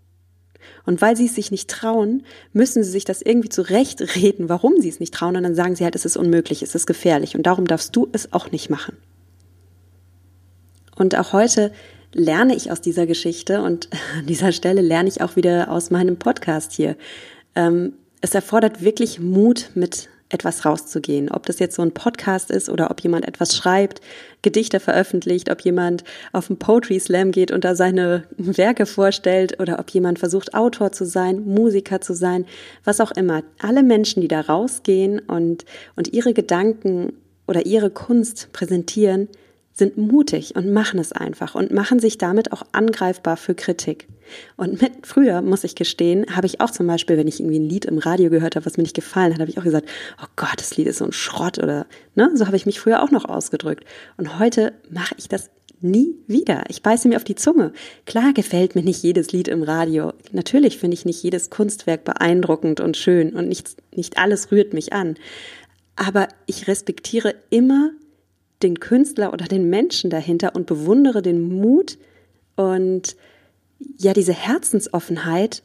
Und 0.85 1.01
weil 1.01 1.15
sie 1.17 1.25
es 1.25 1.35
sich 1.35 1.51
nicht 1.51 1.69
trauen, 1.69 2.23
müssen 2.51 2.83
sie 2.83 2.91
sich 2.91 3.05
das 3.05 3.21
irgendwie 3.21 3.49
zurechtreden, 3.49 4.49
warum 4.49 4.79
sie 4.79 4.89
es 4.89 4.99
nicht 4.99 5.13
trauen, 5.13 5.35
und 5.35 5.43
dann 5.43 5.55
sagen 5.55 5.75
sie 5.75 5.83
halt, 5.83 5.95
es 5.95 6.05
ist 6.05 6.17
unmöglich, 6.17 6.61
es 6.61 6.75
ist 6.75 6.87
gefährlich, 6.87 7.35
und 7.35 7.43
darum 7.43 7.67
darfst 7.67 7.95
du 7.95 8.09
es 8.11 8.31
auch 8.33 8.51
nicht 8.51 8.69
machen. 8.69 8.97
Und 10.95 11.17
auch 11.17 11.33
heute 11.33 11.71
lerne 12.13 12.55
ich 12.55 12.71
aus 12.71 12.81
dieser 12.81 13.05
Geschichte 13.05 13.61
und 13.61 13.89
an 14.17 14.25
dieser 14.25 14.51
Stelle 14.51 14.81
lerne 14.81 15.09
ich 15.09 15.21
auch 15.21 15.35
wieder 15.35 15.69
aus 15.69 15.91
meinem 15.91 16.17
Podcast 16.17 16.71
hier. 16.73 16.95
Ähm, 17.55 17.93
es 18.21 18.33
erfordert 18.33 18.81
wirklich 18.81 19.19
Mut, 19.19 19.71
mit 19.75 20.09
etwas 20.33 20.65
rauszugehen. 20.65 21.29
Ob 21.29 21.45
das 21.45 21.59
jetzt 21.59 21.75
so 21.75 21.81
ein 21.81 21.91
Podcast 21.91 22.49
ist 22.49 22.69
oder 22.69 22.89
ob 22.89 23.01
jemand 23.01 23.27
etwas 23.27 23.55
schreibt, 23.55 24.01
Gedichte 24.41 24.79
veröffentlicht, 24.79 25.51
ob 25.51 25.61
jemand 25.61 26.03
auf 26.31 26.49
einen 26.49 26.57
Poetry 26.57 26.99
Slam 26.99 27.31
geht 27.31 27.51
und 27.51 27.63
da 27.63 27.75
seine 27.75 28.23
Werke 28.37 28.85
vorstellt 28.85 29.59
oder 29.59 29.79
ob 29.79 29.89
jemand 29.91 30.19
versucht, 30.19 30.53
Autor 30.53 30.91
zu 30.91 31.05
sein, 31.05 31.45
Musiker 31.45 32.01
zu 32.01 32.13
sein, 32.13 32.45
was 32.83 32.99
auch 32.99 33.11
immer. 33.11 33.43
Alle 33.59 33.83
Menschen, 33.83 34.21
die 34.21 34.27
da 34.27 34.41
rausgehen 34.41 35.19
und, 35.19 35.65
und 35.95 36.13
ihre 36.13 36.33
Gedanken 36.33 37.13
oder 37.45 37.65
ihre 37.65 37.91
Kunst 37.91 38.49
präsentieren, 38.53 39.27
sind 39.73 39.97
mutig 39.97 40.55
und 40.55 40.71
machen 40.71 40.99
es 40.99 41.11
einfach 41.11 41.55
und 41.55 41.71
machen 41.71 41.99
sich 41.99 42.17
damit 42.19 42.51
auch 42.51 42.61
angreifbar 42.71 43.37
für 43.37 43.55
Kritik. 43.55 44.07
Und 44.55 44.81
mit 44.81 45.05
früher, 45.05 45.41
muss 45.41 45.63
ich 45.63 45.75
gestehen, 45.75 46.25
habe 46.35 46.45
ich 46.45 46.61
auch 46.61 46.71
zum 46.71 46.87
Beispiel, 46.87 47.17
wenn 47.17 47.27
ich 47.27 47.39
irgendwie 47.39 47.59
ein 47.59 47.67
Lied 47.67 47.85
im 47.85 47.97
Radio 47.97 48.29
gehört 48.29 48.55
habe, 48.55 48.65
was 48.65 48.77
mir 48.77 48.83
nicht 48.83 48.95
gefallen 48.95 49.33
hat, 49.33 49.41
habe 49.41 49.49
ich 49.49 49.57
auch 49.57 49.63
gesagt, 49.63 49.89
oh 50.21 50.27
Gott, 50.35 50.55
das 50.57 50.77
Lied 50.77 50.87
ist 50.87 50.99
so 50.99 51.05
ein 51.05 51.11
Schrott 51.11 51.57
oder, 51.57 51.87
ne, 52.15 52.29
so 52.35 52.45
habe 52.45 52.55
ich 52.55 52.65
mich 52.65 52.79
früher 52.79 53.01
auch 53.01 53.11
noch 53.11 53.25
ausgedrückt. 53.25 53.83
Und 54.17 54.39
heute 54.39 54.73
mache 54.89 55.15
ich 55.17 55.27
das 55.27 55.49
nie 55.81 56.15
wieder. 56.27 56.63
Ich 56.69 56.81
beiße 56.81 57.07
mir 57.07 57.17
auf 57.17 57.23
die 57.23 57.35
Zunge. 57.35 57.73
Klar 58.05 58.31
gefällt 58.33 58.75
mir 58.75 58.83
nicht 58.83 59.03
jedes 59.03 59.31
Lied 59.31 59.47
im 59.47 59.63
Radio. 59.63 60.13
Natürlich 60.31 60.77
finde 60.77 60.95
ich 60.95 61.05
nicht 61.05 61.21
jedes 61.21 61.49
Kunstwerk 61.49 62.03
beeindruckend 62.05 62.79
und 62.79 62.95
schön 62.95 63.33
und 63.33 63.49
nicht, 63.49 63.75
nicht 63.95 64.17
alles 64.17 64.51
rührt 64.51 64.73
mich 64.73 64.93
an. 64.93 65.15
Aber 65.95 66.27
ich 66.45 66.67
respektiere 66.67 67.35
immer 67.49 67.91
den 68.63 68.79
Künstler 68.79 69.33
oder 69.33 69.45
den 69.45 69.69
Menschen 69.69 70.09
dahinter 70.09 70.55
und 70.55 70.65
bewundere 70.65 71.21
den 71.21 71.41
Mut 71.41 71.97
und 72.55 73.15
ja 73.97 74.13
diese 74.13 74.33
Herzensoffenheit 74.33 75.63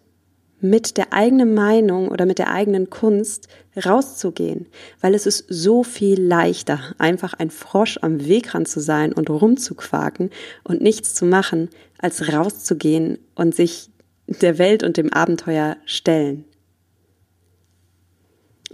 mit 0.61 0.97
der 0.97 1.13
eigenen 1.13 1.55
Meinung 1.55 2.09
oder 2.09 2.27
mit 2.27 2.39
der 2.39 2.53
eigenen 2.53 2.91
Kunst 2.91 3.49
rauszugehen, 3.77 4.67
weil 5.01 5.15
es 5.15 5.27
ist 5.27 5.45
so 5.49 5.85
viel 5.85 6.21
leichter, 6.21 6.81
einfach 6.99 7.35
ein 7.35 7.51
Frosch 7.51 7.99
am 8.03 8.27
Wegrand 8.27 8.67
zu 8.67 8.81
sein 8.81 9.13
und 9.13 9.31
rumzuquaken 9.31 10.31
und 10.65 10.81
nichts 10.81 11.15
zu 11.15 11.27
machen, 11.27 11.69
als 11.99 12.33
rauszugehen 12.33 13.19
und 13.37 13.55
sich 13.55 13.91
der 14.27 14.59
Welt 14.59 14.83
und 14.83 14.97
dem 14.97 15.13
Abenteuer 15.13 15.77
stellen. 15.85 16.45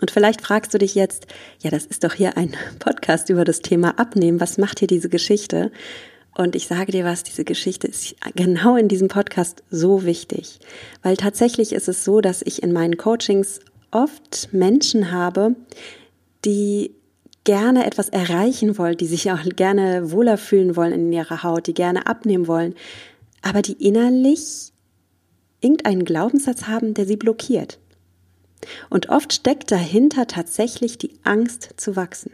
Und 0.04 0.10
vielleicht 0.10 0.42
fragst 0.42 0.74
du 0.74 0.76
dich 0.76 0.94
jetzt, 0.94 1.28
ja, 1.60 1.70
das 1.70 1.86
ist 1.86 2.04
doch 2.04 2.12
hier 2.12 2.36
ein 2.36 2.52
Podcast 2.78 3.30
über 3.30 3.42
das 3.42 3.62
Thema 3.62 3.98
Abnehmen. 3.98 4.38
Was 4.38 4.58
macht 4.58 4.80
hier 4.80 4.86
diese 4.86 5.08
Geschichte? 5.08 5.72
Und 6.36 6.54
ich 6.54 6.66
sage 6.66 6.92
dir 6.92 7.06
was, 7.06 7.22
diese 7.22 7.42
Geschichte 7.42 7.86
ist 7.86 8.14
genau 8.34 8.76
in 8.76 8.88
diesem 8.88 9.08
Podcast 9.08 9.62
so 9.70 10.04
wichtig, 10.04 10.58
weil 11.02 11.16
tatsächlich 11.16 11.72
ist 11.72 11.88
es 11.88 12.04
so, 12.04 12.20
dass 12.20 12.42
ich 12.42 12.62
in 12.62 12.74
meinen 12.74 12.98
Coachings 12.98 13.60
oft 13.92 14.50
Menschen 14.52 15.10
habe, 15.10 15.56
die 16.44 16.90
gerne 17.44 17.86
etwas 17.86 18.10
erreichen 18.10 18.76
wollen, 18.76 18.98
die 18.98 19.06
sich 19.06 19.32
auch 19.32 19.42
gerne 19.56 20.12
wohler 20.12 20.36
fühlen 20.36 20.76
wollen 20.76 20.92
in 20.92 21.12
ihrer 21.14 21.42
Haut, 21.44 21.66
die 21.66 21.72
gerne 21.72 22.06
abnehmen 22.06 22.46
wollen, 22.46 22.74
aber 23.40 23.62
die 23.62 23.82
innerlich 23.82 24.70
irgendeinen 25.62 26.04
Glaubenssatz 26.04 26.64
haben, 26.64 26.92
der 26.92 27.06
sie 27.06 27.16
blockiert. 27.16 27.78
Und 28.90 29.08
oft 29.08 29.32
steckt 29.32 29.70
dahinter 29.70 30.26
tatsächlich 30.26 30.98
die 30.98 31.18
Angst 31.22 31.70
zu 31.76 31.96
wachsen. 31.96 32.32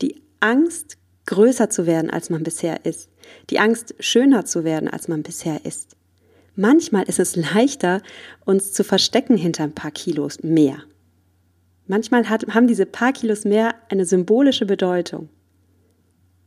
Die 0.00 0.22
Angst, 0.40 0.96
größer 1.26 1.70
zu 1.70 1.86
werden, 1.86 2.10
als 2.10 2.30
man 2.30 2.42
bisher 2.42 2.84
ist. 2.84 3.08
Die 3.50 3.58
Angst, 3.58 3.94
schöner 4.00 4.44
zu 4.44 4.64
werden, 4.64 4.88
als 4.88 5.08
man 5.08 5.22
bisher 5.22 5.64
ist. 5.64 5.96
Manchmal 6.54 7.04
ist 7.04 7.18
es 7.18 7.36
leichter, 7.36 8.02
uns 8.44 8.72
zu 8.72 8.84
verstecken 8.84 9.36
hinter 9.36 9.64
ein 9.64 9.74
paar 9.74 9.90
Kilos 9.90 10.42
mehr. 10.42 10.78
Manchmal 11.86 12.28
hat, 12.28 12.46
haben 12.54 12.66
diese 12.66 12.86
paar 12.86 13.12
Kilos 13.12 13.44
mehr 13.44 13.74
eine 13.88 14.04
symbolische 14.04 14.66
Bedeutung, 14.66 15.28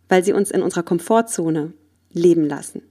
weil 0.10 0.24
sie 0.24 0.34
uns 0.34 0.52
in 0.52 0.62
unserer 0.62 0.84
Komfortzone 0.84 1.74
leben 2.12 2.48
lassen. 2.48 2.84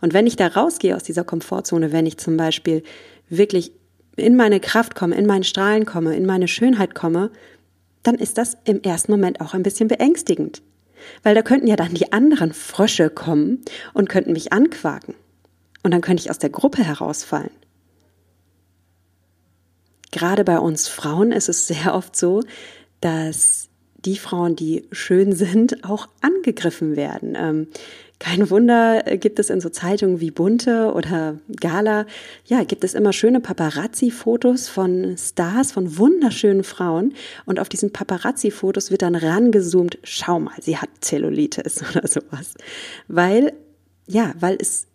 Und 0.00 0.12
wenn 0.12 0.26
ich 0.26 0.36
da 0.36 0.48
rausgehe 0.48 0.96
aus 0.96 1.04
dieser 1.04 1.24
Komfortzone, 1.24 1.92
wenn 1.92 2.06
ich 2.06 2.18
zum 2.18 2.36
Beispiel 2.36 2.82
wirklich 3.28 3.72
in 4.16 4.36
meine 4.36 4.60
Kraft 4.60 4.94
komme, 4.94 5.16
in 5.16 5.26
meinen 5.26 5.44
Strahlen 5.44 5.86
komme, 5.86 6.16
in 6.16 6.26
meine 6.26 6.48
Schönheit 6.48 6.94
komme, 6.94 7.30
dann 8.02 8.14
ist 8.14 8.38
das 8.38 8.56
im 8.64 8.82
ersten 8.82 9.12
Moment 9.12 9.40
auch 9.40 9.54
ein 9.54 9.62
bisschen 9.62 9.88
beängstigend. 9.88 10.62
Weil 11.22 11.34
da 11.34 11.42
könnten 11.42 11.66
ja 11.66 11.76
dann 11.76 11.94
die 11.94 12.12
anderen 12.12 12.52
Frösche 12.52 13.10
kommen 13.10 13.62
und 13.94 14.08
könnten 14.08 14.32
mich 14.32 14.52
anquaken. 14.52 15.14
Und 15.82 15.92
dann 15.92 16.02
könnte 16.02 16.22
ich 16.22 16.30
aus 16.30 16.38
der 16.38 16.50
Gruppe 16.50 16.84
herausfallen. 16.84 17.50
Gerade 20.10 20.44
bei 20.44 20.58
uns 20.58 20.88
Frauen 20.88 21.32
ist 21.32 21.48
es 21.48 21.66
sehr 21.66 21.94
oft 21.94 22.16
so, 22.16 22.42
dass 23.00 23.68
die 24.04 24.16
Frauen, 24.16 24.56
die 24.56 24.88
schön 24.92 25.32
sind, 25.32 25.84
auch 25.84 26.08
angegriffen 26.20 26.96
werden. 26.96 27.34
Ähm, 27.36 27.68
kein 28.20 28.50
Wunder 28.50 29.06
äh, 29.06 29.18
gibt 29.18 29.38
es 29.38 29.50
in 29.50 29.60
so 29.60 29.70
Zeitungen 29.70 30.20
wie 30.20 30.30
Bunte 30.30 30.92
oder 30.92 31.38
Gala, 31.58 32.06
ja, 32.44 32.62
gibt 32.64 32.84
es 32.84 32.94
immer 32.94 33.12
schöne 33.12 33.40
Paparazzi-Fotos 33.40 34.68
von 34.68 35.16
Stars, 35.18 35.72
von 35.72 35.96
wunderschönen 35.96 36.62
Frauen. 36.62 37.14
Und 37.46 37.58
auf 37.58 37.68
diesen 37.68 37.92
Paparazzi-Fotos 37.92 38.90
wird 38.90 39.02
dann 39.02 39.14
rangezoomt, 39.14 39.98
schau 40.04 40.38
mal, 40.38 40.54
sie 40.60 40.76
hat 40.76 40.90
Zellulitis 41.00 41.82
oder 41.90 42.06
sowas. 42.06 42.54
Weil, 43.08 43.54
ja, 44.06 44.34
weil 44.38 44.58
es 44.60 44.86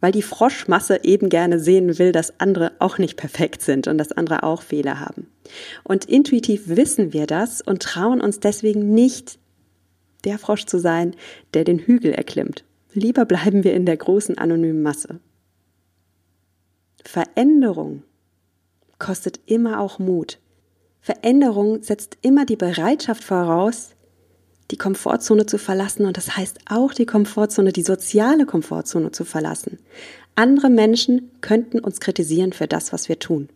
weil 0.00 0.12
die 0.12 0.22
Froschmasse 0.22 1.00
eben 1.04 1.28
gerne 1.28 1.58
sehen 1.58 1.98
will, 1.98 2.12
dass 2.12 2.38
andere 2.38 2.72
auch 2.78 2.98
nicht 2.98 3.16
perfekt 3.16 3.62
sind 3.62 3.88
und 3.88 3.98
dass 3.98 4.12
andere 4.12 4.42
auch 4.42 4.62
Fehler 4.62 5.00
haben. 5.00 5.26
Und 5.84 6.04
intuitiv 6.04 6.62
wissen 6.66 7.12
wir 7.12 7.26
das 7.26 7.62
und 7.62 7.82
trauen 7.82 8.20
uns 8.20 8.38
deswegen 8.38 8.94
nicht, 8.94 9.38
der 10.24 10.38
Frosch 10.38 10.66
zu 10.66 10.78
sein, 10.78 11.14
der 11.54 11.64
den 11.64 11.78
Hügel 11.78 12.12
erklimmt. 12.12 12.64
Lieber 12.92 13.24
bleiben 13.24 13.64
wir 13.64 13.74
in 13.74 13.86
der 13.86 13.96
großen 13.96 14.38
anonymen 14.38 14.82
Masse. 14.82 15.20
Veränderung 17.04 18.02
kostet 18.98 19.40
immer 19.46 19.80
auch 19.80 19.98
Mut. 19.98 20.38
Veränderung 21.00 21.82
setzt 21.82 22.18
immer 22.22 22.46
die 22.46 22.56
Bereitschaft 22.56 23.24
voraus, 23.24 23.90
die 24.70 24.76
Komfortzone 24.76 25.46
zu 25.46 25.58
verlassen 25.58 26.06
und 26.06 26.16
das 26.16 26.36
heißt 26.36 26.60
auch 26.66 26.94
die 26.94 27.06
Komfortzone, 27.06 27.72
die 27.72 27.82
soziale 27.82 28.46
Komfortzone 28.46 29.10
zu 29.10 29.24
verlassen. 29.24 29.78
Andere 30.34 30.70
Menschen 30.70 31.30
könnten 31.40 31.80
uns 31.80 32.00
kritisieren 32.00 32.52
für 32.52 32.66
das, 32.66 32.92
was 32.92 33.08
wir 33.08 33.18
tun. 33.18 33.48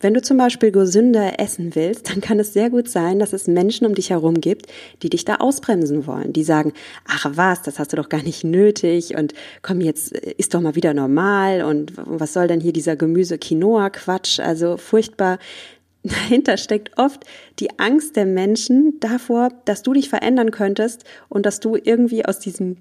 Wenn 0.00 0.14
du 0.14 0.22
zum 0.22 0.36
Beispiel 0.36 0.70
gesünder 0.70 1.38
essen 1.38 1.74
willst, 1.74 2.10
dann 2.10 2.20
kann 2.20 2.38
es 2.38 2.52
sehr 2.52 2.70
gut 2.70 2.88
sein, 2.88 3.18
dass 3.18 3.32
es 3.32 3.46
Menschen 3.46 3.86
um 3.86 3.94
dich 3.94 4.10
herum 4.10 4.40
gibt, 4.40 4.66
die 5.02 5.10
dich 5.10 5.24
da 5.24 5.36
ausbremsen 5.36 6.06
wollen. 6.06 6.32
Die 6.32 6.44
sagen, 6.44 6.72
ach 7.06 7.26
was, 7.34 7.62
das 7.62 7.78
hast 7.78 7.92
du 7.92 7.96
doch 7.96 8.08
gar 8.08 8.22
nicht 8.22 8.44
nötig 8.44 9.16
und 9.16 9.34
komm 9.62 9.80
jetzt, 9.80 10.12
ist 10.12 10.54
doch 10.54 10.60
mal 10.60 10.74
wieder 10.74 10.94
normal 10.94 11.62
und 11.62 11.92
was 11.96 12.32
soll 12.32 12.48
denn 12.48 12.60
hier 12.60 12.72
dieser 12.72 12.96
Gemüse-Quinoa-Quatsch? 12.96 14.40
Also 14.40 14.76
furchtbar 14.76 15.38
dahinter 16.02 16.56
steckt 16.56 16.98
oft 16.98 17.24
die 17.58 17.78
Angst 17.78 18.16
der 18.16 18.26
Menschen 18.26 18.98
davor, 19.00 19.50
dass 19.64 19.82
du 19.82 19.92
dich 19.92 20.08
verändern 20.08 20.50
könntest 20.50 21.04
und 21.28 21.46
dass 21.46 21.60
du 21.60 21.76
irgendwie 21.76 22.24
aus 22.24 22.38
diesem 22.38 22.76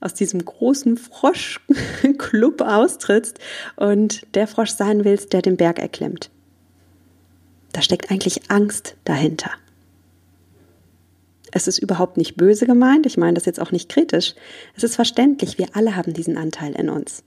aus 0.00 0.14
diesem 0.14 0.44
großen 0.44 0.96
Froschclub 0.96 2.60
austrittst 2.60 3.38
und 3.76 4.26
der 4.34 4.46
Frosch 4.46 4.70
sein 4.70 5.04
willst, 5.04 5.32
der 5.32 5.42
den 5.42 5.56
Berg 5.56 5.78
erklimmt. 5.78 6.30
Da 7.72 7.82
steckt 7.82 8.10
eigentlich 8.10 8.50
Angst 8.50 8.96
dahinter. 9.04 9.50
Es 11.52 11.68
ist 11.68 11.78
überhaupt 11.78 12.16
nicht 12.16 12.36
böse 12.36 12.66
gemeint, 12.66 13.04
ich 13.06 13.18
meine 13.18 13.34
das 13.34 13.44
jetzt 13.44 13.60
auch 13.60 13.72
nicht 13.72 13.88
kritisch. 13.90 14.34
Es 14.74 14.84
ist 14.84 14.96
verständlich, 14.96 15.58
wir 15.58 15.68
alle 15.74 15.96
haben 15.96 16.14
diesen 16.14 16.38
Anteil 16.38 16.72
in 16.72 16.88
uns. 16.88 17.22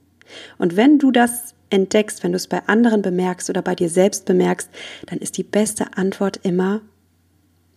Und 0.58 0.76
wenn 0.76 0.98
du 0.98 1.12
das 1.12 1.54
entdeckst, 1.70 2.22
wenn 2.22 2.32
du 2.32 2.36
es 2.36 2.48
bei 2.48 2.62
anderen 2.66 3.02
bemerkst 3.02 3.50
oder 3.50 3.62
bei 3.62 3.74
dir 3.74 3.88
selbst 3.88 4.24
bemerkst, 4.24 4.68
dann 5.06 5.18
ist 5.18 5.36
die 5.36 5.44
beste 5.44 5.96
Antwort 5.96 6.40
immer 6.42 6.80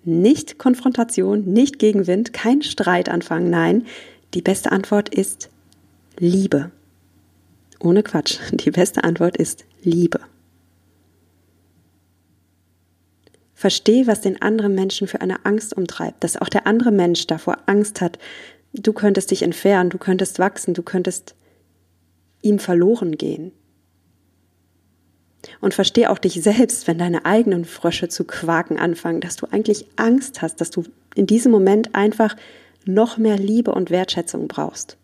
nicht 0.03 0.57
Konfrontation, 0.57 1.45
nicht 1.45 1.77
Gegenwind, 1.77 2.33
kein 2.33 2.61
Streit 2.61 3.09
anfangen, 3.09 3.49
nein, 3.49 3.85
die 4.33 4.41
beste 4.41 4.71
Antwort 4.71 5.09
ist 5.09 5.49
Liebe. 6.17 6.71
Ohne 7.79 8.03
Quatsch, 8.03 8.39
die 8.51 8.71
beste 8.71 9.03
Antwort 9.03 9.37
ist 9.37 9.65
Liebe. 9.81 10.19
Versteh, 13.55 14.07
was 14.07 14.21
den 14.21 14.41
anderen 14.41 14.73
Menschen 14.73 15.07
für 15.07 15.19
eine 15.19 15.45
Angst 15.45 15.75
umtreibt, 15.75 16.23
dass 16.23 16.37
auch 16.37 16.47
der 16.47 16.65
andere 16.65 16.91
Mensch 16.91 17.27
davor 17.27 17.57
Angst 17.65 17.99
hat, 17.99 18.17
du 18.73 18.93
könntest 18.93 19.31
dich 19.31 19.41
entfernen, 19.41 19.89
du 19.89 19.97
könntest 19.97 20.39
wachsen, 20.39 20.73
du 20.73 20.83
könntest 20.83 21.35
ihm 22.41 22.59
verloren 22.59 23.17
gehen. 23.17 23.51
Und 25.61 25.73
versteh 25.73 26.07
auch 26.07 26.19
dich 26.19 26.41
selbst, 26.41 26.87
wenn 26.87 26.97
deine 26.97 27.25
eigenen 27.25 27.65
Frösche 27.65 28.09
zu 28.09 28.25
quaken 28.25 28.77
anfangen, 28.77 29.21
dass 29.21 29.37
du 29.37 29.47
eigentlich 29.51 29.87
Angst 29.95 30.41
hast, 30.41 30.61
dass 30.61 30.69
du 30.69 30.83
in 31.15 31.27
diesem 31.27 31.51
Moment 31.51 31.95
einfach 31.95 32.35
noch 32.85 33.17
mehr 33.17 33.37
Liebe 33.37 33.71
und 33.71 33.89
Wertschätzung 33.89 34.47
brauchst. 34.47 34.97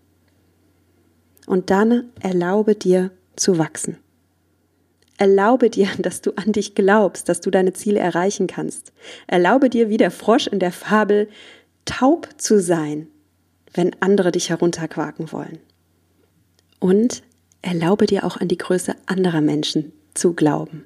Und 1.45 1.69
dann 1.69 2.09
erlaube 2.21 2.75
dir 2.75 3.11
zu 3.35 3.57
wachsen. 3.57 3.97
Erlaube 5.17 5.69
dir, 5.69 5.87
dass 5.99 6.21
du 6.21 6.31
an 6.35 6.51
dich 6.51 6.75
glaubst, 6.75 7.29
dass 7.29 7.41
du 7.41 7.51
deine 7.51 7.73
Ziele 7.73 7.99
erreichen 7.99 8.47
kannst. 8.47 8.93
Erlaube 9.27 9.69
dir, 9.69 9.89
wie 9.89 9.97
der 9.97 10.11
Frosch 10.11 10.47
in 10.47 10.59
der 10.59 10.71
Fabel, 10.71 11.29
taub 11.85 12.29
zu 12.37 12.59
sein, 12.59 13.07
wenn 13.73 13.95
andere 13.99 14.31
dich 14.31 14.49
herunterquaken 14.49 15.31
wollen. 15.31 15.59
Und 16.79 17.23
erlaube 17.61 18.05
dir 18.05 18.25
auch 18.25 18.37
an 18.37 18.47
die 18.47 18.57
Größe 18.57 18.95
anderer 19.05 19.41
Menschen 19.41 19.91
zu 20.13 20.33
glauben. 20.33 20.85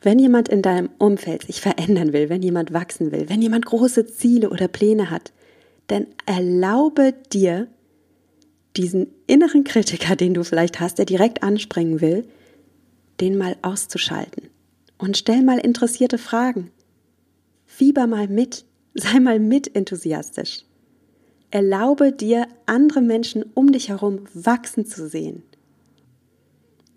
Wenn 0.00 0.18
jemand 0.18 0.48
in 0.48 0.62
deinem 0.62 0.90
Umfeld 0.98 1.44
sich 1.44 1.60
verändern 1.60 2.12
will, 2.12 2.28
wenn 2.28 2.42
jemand 2.42 2.72
wachsen 2.72 3.10
will, 3.10 3.28
wenn 3.28 3.40
jemand 3.40 3.64
große 3.64 4.06
Ziele 4.06 4.50
oder 4.50 4.68
Pläne 4.68 5.10
hat, 5.10 5.32
dann 5.86 6.06
erlaube 6.26 7.14
dir, 7.32 7.68
diesen 8.76 9.06
inneren 9.26 9.64
Kritiker, 9.64 10.16
den 10.16 10.34
du 10.34 10.42
vielleicht 10.42 10.80
hast, 10.80 10.98
der 10.98 11.04
direkt 11.04 11.42
anspringen 11.42 12.00
will, 12.00 12.26
den 13.20 13.38
mal 13.38 13.56
auszuschalten. 13.62 14.50
Und 14.98 15.16
stell 15.16 15.42
mal 15.42 15.58
interessierte 15.58 16.18
Fragen. 16.18 16.70
Fieber 17.66 18.06
mal 18.06 18.28
mit, 18.28 18.64
sei 18.94 19.20
mal 19.20 19.38
mit 19.38 19.74
enthusiastisch. 19.76 20.64
Erlaube 21.50 22.10
dir, 22.12 22.48
andere 22.66 23.00
Menschen 23.00 23.44
um 23.54 23.70
dich 23.70 23.88
herum 23.88 24.26
wachsen 24.34 24.86
zu 24.86 25.08
sehen 25.08 25.44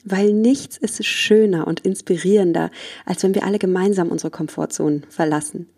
weil 0.09 0.33
nichts 0.33 0.77
ist 0.77 1.05
schöner 1.05 1.67
und 1.67 1.81
inspirierender, 1.81 2.71
als 3.05 3.23
wenn 3.23 3.35
wir 3.35 3.43
alle 3.43 3.59
gemeinsam 3.59 4.09
unsere 4.09 4.31
Komfortzonen 4.31 5.05
verlassen. 5.09 5.69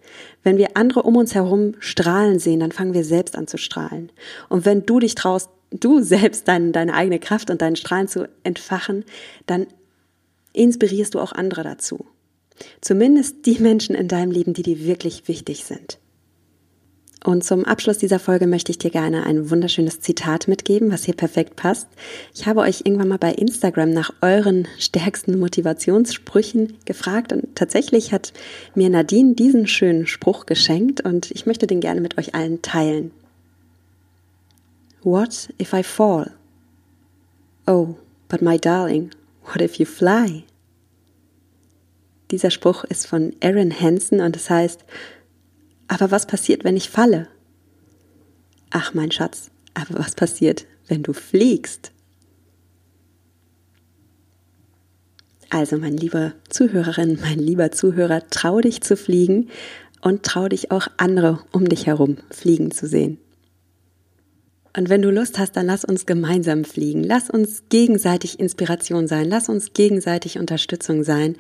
Wenn 0.44 0.58
wir 0.58 0.76
andere 0.76 1.04
um 1.04 1.16
uns 1.16 1.36
herum 1.36 1.76
strahlen 1.80 2.40
sehen, 2.40 2.60
dann 2.60 2.72
fangen 2.72 2.94
wir 2.94 3.04
selbst 3.04 3.36
an 3.36 3.48
zu 3.48 3.58
strahlen. 3.58 4.12
Und 4.50 4.66
wenn 4.66 4.86
du 4.86 5.00
dich 5.00 5.16
traust, 5.16 5.50
du 5.72 6.00
selbst 6.02 6.48
dein, 6.48 6.72
deine 6.72 6.94
eigene 6.94 7.20
Kraft 7.20 7.50
und 7.50 7.62
deinen 7.62 7.76
Strahlen 7.76 8.08
zu 8.08 8.28
entfachen, 8.44 9.06
dann 9.46 9.68
inspirierst 10.54 11.14
du 11.14 11.20
auch 11.20 11.32
andere 11.32 11.64
dazu. 11.64 12.06
Zumindest 12.82 13.46
die 13.46 13.60
Menschen 13.60 13.96
in 13.96 14.08
deinem 14.08 14.32
Leben, 14.32 14.54
die 14.54 14.64
dir 14.64 14.84
wirklich 14.86 15.28
wichtig 15.28 15.64
sind. 15.64 15.98
Und 17.24 17.44
zum 17.44 17.66
Abschluss 17.66 17.98
dieser 17.98 18.20
Folge 18.20 18.48
möchte 18.48 18.72
ich 18.72 18.78
dir 18.78 18.92
gerne 18.92 19.26
ein 19.26 19.50
wunderschönes 19.50 20.00
Zitat 20.00 20.48
mitgeben, 20.48 20.90
was 20.90 21.04
hier 21.04 21.16
perfekt 21.16 21.58
passt. 21.58 21.90
Ich 22.34 22.48
habe 22.48 22.62
euch 22.62 22.82
irgendwann 22.86 23.10
mal 23.10 23.18
bei 23.18 23.34
Instagram 23.34 23.92
nach 23.92 24.14
euren 24.22 24.70
stärksten 24.78 25.38
Motivationssprüchen 25.38 26.78
gefragt 26.86 27.34
und 27.34 27.56
tatsächlich 27.56 28.14
hat 28.14 28.32
mir 28.74 28.90
Nadine 28.90 29.34
diesen 29.34 29.68
schönen 29.68 30.08
Spruch 30.08 30.46
geschenkt 30.46 31.02
und 31.02 31.32
ich 31.32 31.46
möchte 31.46 31.68
den 31.68 31.82
gerne 31.82 32.00
mit 32.00 32.18
euch 32.18 32.36
allen 32.36 32.62
teilen. 32.62 33.12
What 35.04 35.50
if 35.62 35.74
I 35.74 35.84
fall? 35.84 36.32
Oh, 37.68 37.96
but 38.30 38.42
my 38.42 38.58
darling, 38.58 39.12
what 39.44 39.62
if 39.62 39.76
you 39.76 39.86
fly? 39.86 40.44
Dieser 42.32 42.52
Spruch 42.52 42.86
ist 42.86 43.08
von 43.08 43.34
Aaron 43.42 43.78
Hansen 43.78 44.22
und 44.22 44.36
es 44.36 44.50
heißt, 44.50 44.86
aber 45.90 46.12
was 46.12 46.26
passiert, 46.26 46.64
wenn 46.64 46.78
ich 46.78 46.90
falle? 46.90 47.28
Ach, 48.70 48.94
mein 48.94 49.12
Schatz, 49.12 49.50
aber 49.74 50.00
was 50.00 50.16
passiert, 50.16 50.66
wenn 50.88 51.04
du 51.04 51.14
fliegst? 51.14 51.92
Also, 55.50 55.78
mein 55.78 55.98
lieber 55.98 56.34
Zuhörerin, 56.48 57.18
mein 57.22 57.40
lieber 57.40 57.72
Zuhörer, 57.72 58.22
trau 58.30 58.62
dich 58.62 58.82
zu 58.82 58.96
fliegen 58.96 59.50
und 60.02 60.24
trau 60.24 60.48
dich 60.48 60.72
auch 60.72 60.88
andere 60.98 61.40
um 61.52 61.68
dich 61.68 61.88
herum 61.88 62.18
fliegen 62.30 62.70
zu 62.70 62.88
sehen. 62.88 63.18
Und 64.78 64.90
wenn 64.90 65.02
du 65.02 65.10
Lust 65.10 65.40
hast, 65.40 65.58
dann 65.58 65.66
lass 65.66 65.84
uns 65.84 66.06
gemeinsam 66.06 66.64
fliegen. 66.64 67.04
Lass 67.04 67.32
uns 67.32 67.64
gegenseitig 67.70 68.40
Inspiration 68.40 69.08
sein. 69.08 69.28
Lass 69.28 69.50
uns 69.50 69.74
gegenseitig 69.74 70.38
Unterstützung 70.38 71.04
sein 71.04 71.36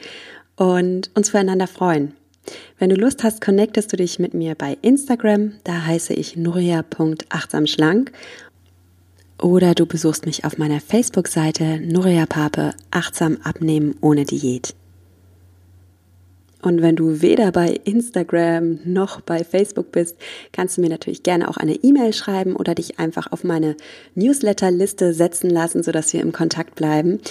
und 0.55 1.11
uns 1.13 1.29
füreinander 1.29 1.67
freuen. 1.67 2.15
Wenn 2.77 2.89
du 2.89 2.95
Lust 2.95 3.23
hast, 3.23 3.41
connectest 3.41 3.91
du 3.91 3.97
dich 3.97 4.19
mit 4.19 4.33
mir 4.33 4.55
bei 4.55 4.77
Instagram. 4.81 5.53
Da 5.63 5.85
heiße 5.85 6.13
ich 6.13 6.35
nuria.achtsamschlank. 6.35 8.11
oder 9.41 9.73
du 9.73 9.85
besuchst 9.85 10.25
mich 10.25 10.43
auf 10.43 10.57
meiner 10.57 10.81
Facebook-Seite 10.81 11.79
Nuria 11.79 12.25
Pape 12.25 12.71
Achtsam 12.91 13.37
abnehmen 13.43 13.95
ohne 14.01 14.25
Diät. 14.25 14.75
Und 16.61 16.81
wenn 16.81 16.97
du 16.97 17.21
weder 17.21 17.53
bei 17.53 17.69
Instagram 17.85 18.79
noch 18.83 19.21
bei 19.21 19.45
Facebook 19.45 19.93
bist, 19.93 20.17
kannst 20.51 20.75
du 20.75 20.81
mir 20.81 20.89
natürlich 20.89 21.23
gerne 21.23 21.47
auch 21.47 21.55
eine 21.55 21.75
E-Mail 21.75 22.11
schreiben 22.13 22.55
oder 22.55 22.75
dich 22.75 22.99
einfach 22.99 23.31
auf 23.31 23.45
meine 23.45 23.77
Newsletter-Liste 24.15 25.13
setzen 25.13 25.49
lassen, 25.49 25.83
sodass 25.83 26.11
wir 26.11 26.19
im 26.19 26.33
Kontakt 26.33 26.75
bleiben. 26.75 27.21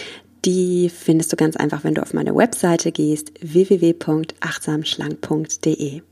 Die 0.44 0.88
findest 0.88 1.32
du 1.32 1.36
ganz 1.36 1.56
einfach, 1.56 1.82
wenn 1.84 1.94
du 1.94 2.02
auf 2.02 2.14
meine 2.14 2.34
Webseite 2.34 2.90
gehst, 2.92 3.32
www.achtsamschlank.de. 3.40 6.02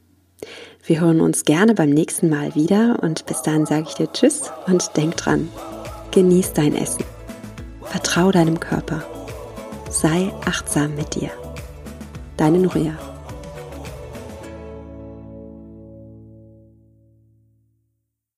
Wir 0.85 1.01
hören 1.01 1.21
uns 1.21 1.45
gerne 1.45 1.75
beim 1.75 1.91
nächsten 1.91 2.29
Mal 2.29 2.55
wieder 2.55 2.99
und 3.03 3.27
bis 3.27 3.43
dahin 3.43 3.67
sage 3.67 3.87
ich 3.89 3.95
dir 3.95 4.13
Tschüss 4.13 4.53
und 4.67 4.97
denk 4.97 5.17
dran, 5.17 5.49
genieß 6.13 6.53
dein 6.53 6.77
Essen. 6.77 7.05
Vertrau 7.83 8.31
deinem 8.31 8.61
Körper. 8.61 9.03
Sei 9.91 10.33
achtsam 10.45 10.95
mit 10.95 11.15
dir. 11.15 11.31
Deine 12.37 12.59
Nuria. 12.59 13.16